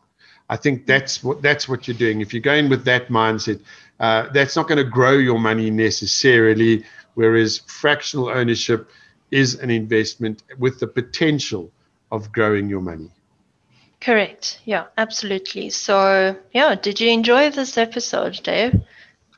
I 0.49 0.55
think 0.55 0.85
that's 0.85 1.23
what 1.23 1.41
that's 1.41 1.67
what 1.67 1.87
you're 1.87 1.97
doing. 1.97 2.21
If 2.21 2.33
you're 2.33 2.41
going 2.41 2.69
with 2.69 2.85
that 2.85 3.09
mindset, 3.09 3.61
uh, 3.99 4.29
that's 4.31 4.55
not 4.55 4.67
going 4.67 4.77
to 4.77 4.89
grow 4.89 5.11
your 5.11 5.39
money 5.39 5.69
necessarily. 5.69 6.85
Whereas 7.15 7.59
fractional 7.67 8.29
ownership 8.29 8.89
is 9.31 9.55
an 9.55 9.69
investment 9.69 10.43
with 10.57 10.79
the 10.79 10.87
potential 10.87 11.71
of 12.11 12.31
growing 12.31 12.69
your 12.69 12.81
money. 12.81 13.11
Correct. 13.99 14.59
Yeah, 14.65 14.85
absolutely. 14.97 15.69
So, 15.69 16.35
yeah, 16.53 16.75
did 16.75 16.99
you 16.99 17.09
enjoy 17.09 17.49
this 17.49 17.77
episode, 17.77 18.39
Dave? 18.43 18.79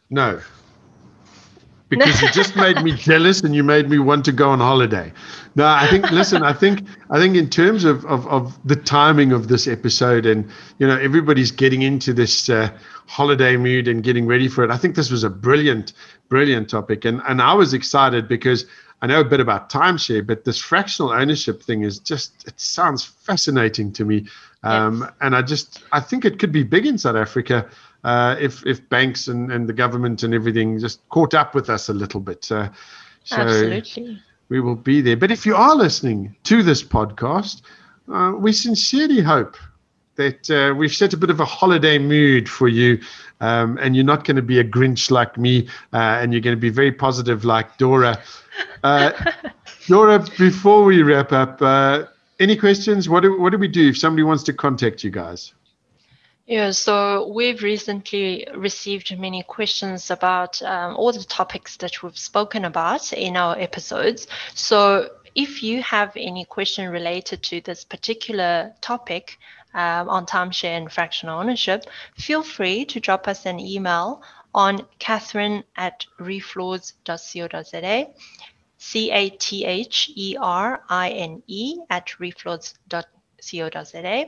No. 0.10 0.42
Because 1.90 2.22
you 2.22 2.30
just 2.32 2.56
made 2.56 2.82
me 2.84 2.92
jealous 2.96 3.42
and 3.42 3.56
you 3.56 3.64
made 3.64 3.90
me 3.90 4.00
want 4.00 4.24
to 4.26 4.32
go 4.32 4.50
on 4.50 4.60
holiday. 4.60 5.12
No, 5.56 5.66
I 5.66 5.88
think 5.88 6.10
listen, 6.12 6.44
I 6.44 6.54
think 6.54 6.84
I 7.10 7.20
think 7.20 7.36
in 7.36 7.50
terms 7.50 7.84
of, 7.84 8.06
of, 8.06 8.28
of 8.28 8.58
the 8.68 8.76
timing 8.76 9.32
of 9.32 9.48
this 9.48 9.68
episode 9.68 10.26
and 10.26 10.50
you 10.78 10.88
know 10.88 10.98
everybody's 10.98 11.52
getting 11.52 11.82
into 11.82 12.14
this 12.14 12.50
uh, 12.50 12.70
holiday 13.08 13.58
mood 13.58 13.88
and 13.88 14.04
getting 14.04 14.28
ready 14.28 14.48
for 14.48 14.64
it. 14.64 14.70
I 14.70 14.78
think 14.78 14.96
this 14.96 15.10
was 15.10 15.24
a 15.24 15.30
brilliant, 15.30 15.94
brilliant 16.30 16.70
topic. 16.70 17.06
And 17.06 17.22
and 17.28 17.42
I 17.42 17.54
was 17.54 17.74
excited 17.74 18.28
because 18.28 18.66
I 19.02 19.08
know 19.08 19.22
a 19.22 19.26
bit 19.26 19.40
about 19.40 19.70
timeshare, 19.70 20.26
but 20.26 20.46
this 20.46 20.60
fractional 20.60 21.12
ownership 21.12 21.64
thing 21.64 21.84
is 21.84 22.00
just 22.00 22.48
it 22.48 22.60
sounds 22.60 23.04
fascinating 23.04 23.92
to 23.94 24.06
me. 24.06 24.28
Um, 24.62 25.02
yes. 25.02 25.12
and 25.22 25.36
I 25.36 25.42
just 25.42 25.84
I 25.92 26.02
think 26.02 26.26
it 26.26 26.38
could 26.38 26.52
be 26.52 26.64
big 26.64 26.86
in 26.86 26.98
South 26.98 27.16
Africa 27.16 27.70
uh, 28.04 28.36
if 28.40 28.66
if 28.66 28.88
banks 28.90 29.28
and, 29.28 29.52
and 29.52 29.68
the 29.68 29.74
government 29.74 30.24
and 30.24 30.34
everything 30.34 30.80
just 30.80 31.08
caught 31.10 31.34
up 31.34 31.56
with 31.56 31.70
us 31.70 31.90
a 31.90 31.94
little 31.94 32.20
bit. 32.20 32.52
Uh, 32.52 32.70
so 33.24 33.38
Absolutely. 33.38 34.20
We 34.50 34.62
will 34.62 34.76
be 34.76 35.02
there. 35.02 35.18
But 35.18 35.32
if 35.32 35.46
you 35.46 35.56
are 35.56 35.76
listening 35.76 36.36
to 36.46 36.64
this 36.64 36.82
podcast, 36.82 37.62
uh, 38.12 38.34
we 38.36 38.52
sincerely 38.52 39.22
hope 39.22 39.58
that 40.16 40.50
uh, 40.50 40.76
we've 40.76 40.94
set 40.94 41.14
a 41.14 41.18
bit 41.18 41.30
of 41.30 41.40
a 41.40 41.46
holiday 41.46 41.98
mood 41.98 42.50
for 42.50 42.68
you. 42.68 43.00
Um, 43.42 43.78
and 43.82 43.96
you're 43.96 44.06
not 44.06 44.26
going 44.26 44.36
to 44.36 44.42
be 44.42 44.60
a 44.60 44.64
Grinch 44.66 45.12
like 45.12 45.38
me, 45.38 45.70
uh, 45.94 46.20
and 46.20 46.34
you're 46.34 46.42
going 46.42 46.58
to 46.58 46.60
be 46.60 46.70
very 46.70 46.92
positive 46.92 47.46
like 47.46 47.78
Dora. 47.78 48.22
Uh, 48.84 49.12
Dora, 49.88 50.20
before 50.38 50.84
we 50.84 51.04
wrap 51.04 51.32
up, 51.32 51.62
uh, 51.62 52.04
any 52.40 52.58
questions? 52.58 53.08
What 53.08 53.24
do, 53.24 53.40
what 53.40 53.52
do 53.52 53.58
we 53.58 53.70
do 53.70 53.90
if 53.90 53.98
somebody 53.98 54.24
wants 54.24 54.44
to 54.44 54.54
contact 54.54 55.06
you 55.06 55.10
guys? 55.10 55.54
Yeah, 56.50 56.72
so 56.72 57.28
we've 57.28 57.62
recently 57.62 58.48
received 58.56 59.16
many 59.20 59.44
questions 59.44 60.10
about 60.10 60.60
um, 60.64 60.96
all 60.96 61.14
the 61.14 61.24
topics 61.24 61.78
that 61.78 62.02
we've 62.02 62.18
spoken 62.18 62.66
about 62.66 63.14
in 63.14 63.38
our 63.38 63.56
episodes. 63.60 64.26
So 64.56 65.12
if 65.36 65.62
you 65.62 65.84
have 65.84 66.12
any 66.18 66.46
question 66.46 66.90
related 66.90 67.44
to 67.44 67.62
this 67.62 67.84
particular 67.84 68.74
topic 68.82 69.38
um, 69.76 70.10
on 70.10 70.26
timeshare 70.26 70.76
and 70.76 70.92
fractional 70.92 71.40
ownership, 71.40 71.86
feel 72.16 72.42
free 72.42 72.84
to 72.86 73.00
drop 73.00 73.28
us 73.28 73.46
an 73.46 73.60
email 73.60 74.24
on 74.52 74.88
catherine 74.98 75.64
at 75.76 76.08
reflords.co.za, 76.20 78.08
C 78.80 79.12
A 79.12 79.30
T 79.30 79.66
H 79.66 80.12
E 80.16 80.36
R 80.42 80.82
I 80.90 81.12
N 81.12 81.44
E 81.46 81.78
at 81.92 82.08
reflords.co.za 82.20 84.26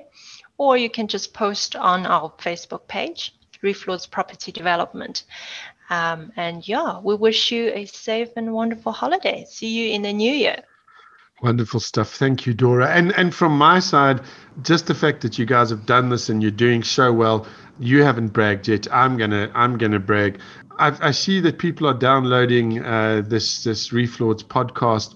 or 0.61 0.77
you 0.77 0.91
can 0.91 1.07
just 1.07 1.33
post 1.33 1.75
on 1.75 2.05
our 2.05 2.31
Facebook 2.37 2.87
page, 2.87 3.33
Reflords 3.63 4.05
Property 4.05 4.51
Development. 4.51 5.23
Um, 5.89 6.31
and 6.35 6.67
yeah, 6.67 6.99
we 6.99 7.15
wish 7.15 7.51
you 7.51 7.71
a 7.73 7.85
safe 7.85 8.29
and 8.35 8.53
wonderful 8.53 8.91
holiday. 8.91 9.43
See 9.49 9.69
you 9.69 9.91
in 9.91 10.03
the 10.03 10.13
new 10.13 10.31
year. 10.31 10.61
Wonderful 11.41 11.79
stuff. 11.79 12.13
Thank 12.13 12.45
you, 12.45 12.53
Dora. 12.53 12.89
And 12.89 13.11
and 13.13 13.33
from 13.33 13.57
my 13.57 13.79
side, 13.79 14.21
just 14.61 14.85
the 14.85 14.93
fact 14.93 15.21
that 15.21 15.39
you 15.39 15.47
guys 15.47 15.71
have 15.71 15.87
done 15.87 16.09
this 16.09 16.29
and 16.29 16.43
you're 16.43 16.51
doing 16.51 16.83
so 16.83 17.11
well, 17.11 17.47
you 17.79 18.03
haven't 18.03 18.27
bragged 18.27 18.67
yet. 18.67 18.85
I'm 18.93 19.17
gonna 19.17 19.49
I'm 19.55 19.79
gonna 19.79 19.99
brag. 19.99 20.39
I've, 20.77 21.01
i 21.01 21.09
see 21.09 21.39
that 21.41 21.57
people 21.57 21.87
are 21.87 21.97
downloading 21.97 22.85
uh, 22.85 23.23
this 23.25 23.63
this 23.63 23.91
Reflords 23.91 24.43
podcast 24.43 25.15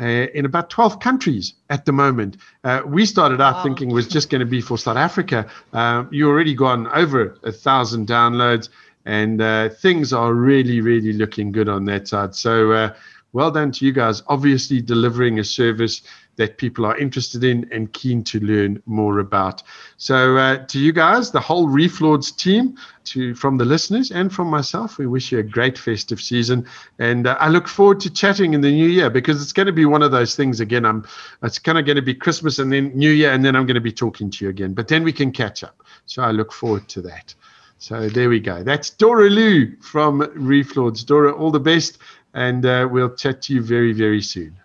uh, 0.00 0.04
in 0.34 0.44
about 0.44 0.70
12 0.70 1.00
countries 1.00 1.54
at 1.70 1.84
the 1.84 1.92
moment. 1.92 2.36
Uh, 2.64 2.82
we 2.86 3.06
started 3.06 3.40
out 3.40 3.56
wow. 3.56 3.62
thinking 3.62 3.90
it 3.90 3.94
was 3.94 4.08
just 4.08 4.30
going 4.30 4.40
to 4.40 4.46
be 4.46 4.60
for 4.60 4.78
South 4.78 4.96
Africa. 4.96 5.46
Uh, 5.72 6.04
you 6.10 6.28
already 6.28 6.54
gone 6.54 6.86
over 6.88 7.38
a 7.42 7.52
thousand 7.52 8.06
downloads, 8.06 8.68
and 9.04 9.40
uh, 9.40 9.68
things 9.68 10.12
are 10.12 10.34
really, 10.34 10.80
really 10.80 11.12
looking 11.12 11.52
good 11.52 11.68
on 11.68 11.84
that 11.86 12.08
side. 12.08 12.34
So, 12.34 12.72
uh, 12.72 12.94
well 13.36 13.50
done 13.50 13.70
to 13.70 13.84
you 13.84 13.92
guys. 13.92 14.22
Obviously, 14.28 14.80
delivering 14.80 15.38
a 15.38 15.44
service 15.44 16.00
that 16.36 16.56
people 16.56 16.86
are 16.86 16.96
interested 16.96 17.44
in 17.44 17.68
and 17.70 17.92
keen 17.92 18.24
to 18.24 18.40
learn 18.40 18.82
more 18.86 19.18
about. 19.18 19.62
So, 19.98 20.38
uh, 20.38 20.64
to 20.66 20.78
you 20.78 20.90
guys, 20.90 21.30
the 21.30 21.40
whole 21.40 21.68
Reflords 21.68 22.32
team, 22.32 22.78
to 23.04 23.34
from 23.34 23.58
the 23.58 23.66
listeners 23.66 24.10
and 24.10 24.32
from 24.32 24.48
myself, 24.48 24.96
we 24.96 25.06
wish 25.06 25.32
you 25.32 25.38
a 25.38 25.42
great 25.42 25.76
festive 25.76 26.18
season, 26.18 26.66
and 26.98 27.26
uh, 27.26 27.36
I 27.38 27.50
look 27.50 27.68
forward 27.68 28.00
to 28.00 28.10
chatting 28.10 28.54
in 28.54 28.62
the 28.62 28.72
new 28.72 28.88
year 28.88 29.10
because 29.10 29.42
it's 29.42 29.52
going 29.52 29.66
to 29.66 29.72
be 29.72 29.84
one 29.84 30.02
of 30.02 30.12
those 30.12 30.34
things 30.34 30.60
again. 30.60 30.86
I'm, 30.86 31.06
it's 31.42 31.58
kind 31.58 31.76
of 31.76 31.84
going 31.84 31.96
to 31.96 32.02
be 32.02 32.14
Christmas 32.14 32.58
and 32.58 32.72
then 32.72 32.96
New 32.96 33.10
Year, 33.10 33.32
and 33.32 33.44
then 33.44 33.54
I'm 33.54 33.66
going 33.66 33.82
to 33.82 33.88
be 33.92 33.92
talking 33.92 34.30
to 34.30 34.44
you 34.46 34.48
again. 34.48 34.72
But 34.72 34.88
then 34.88 35.04
we 35.04 35.12
can 35.12 35.30
catch 35.30 35.62
up. 35.62 35.82
So 36.06 36.22
I 36.22 36.30
look 36.30 36.52
forward 36.52 36.88
to 36.88 37.02
that. 37.02 37.34
So 37.78 38.08
there 38.08 38.30
we 38.30 38.40
go. 38.40 38.62
That's 38.62 38.88
Dora 38.88 39.28
Lou 39.28 39.76
from 39.80 40.20
Reflords. 40.34 41.04
Dora, 41.04 41.32
all 41.32 41.50
the 41.50 41.60
best, 41.60 41.98
and 42.36 42.66
uh, 42.66 42.86
we'll 42.88 43.14
chat 43.14 43.40
to 43.42 43.54
you 43.54 43.62
very, 43.62 43.94
very 43.94 44.20
soon. 44.20 44.56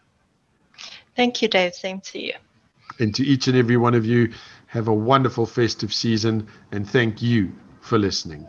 Thank 1.15 1.41
you, 1.41 1.47
Dave. 1.47 1.73
Same 1.73 2.01
to 2.01 2.19
you. 2.19 2.33
And 2.99 3.15
to 3.15 3.23
each 3.23 3.47
and 3.47 3.57
every 3.57 3.77
one 3.77 3.95
of 3.95 4.05
you, 4.05 4.33
have 4.67 4.89
a 4.89 4.93
wonderful 4.93 5.45
festive 5.45 5.93
season 5.93 6.47
and 6.71 6.89
thank 6.89 7.21
you 7.21 7.51
for 7.81 7.97
listening. 7.97 8.47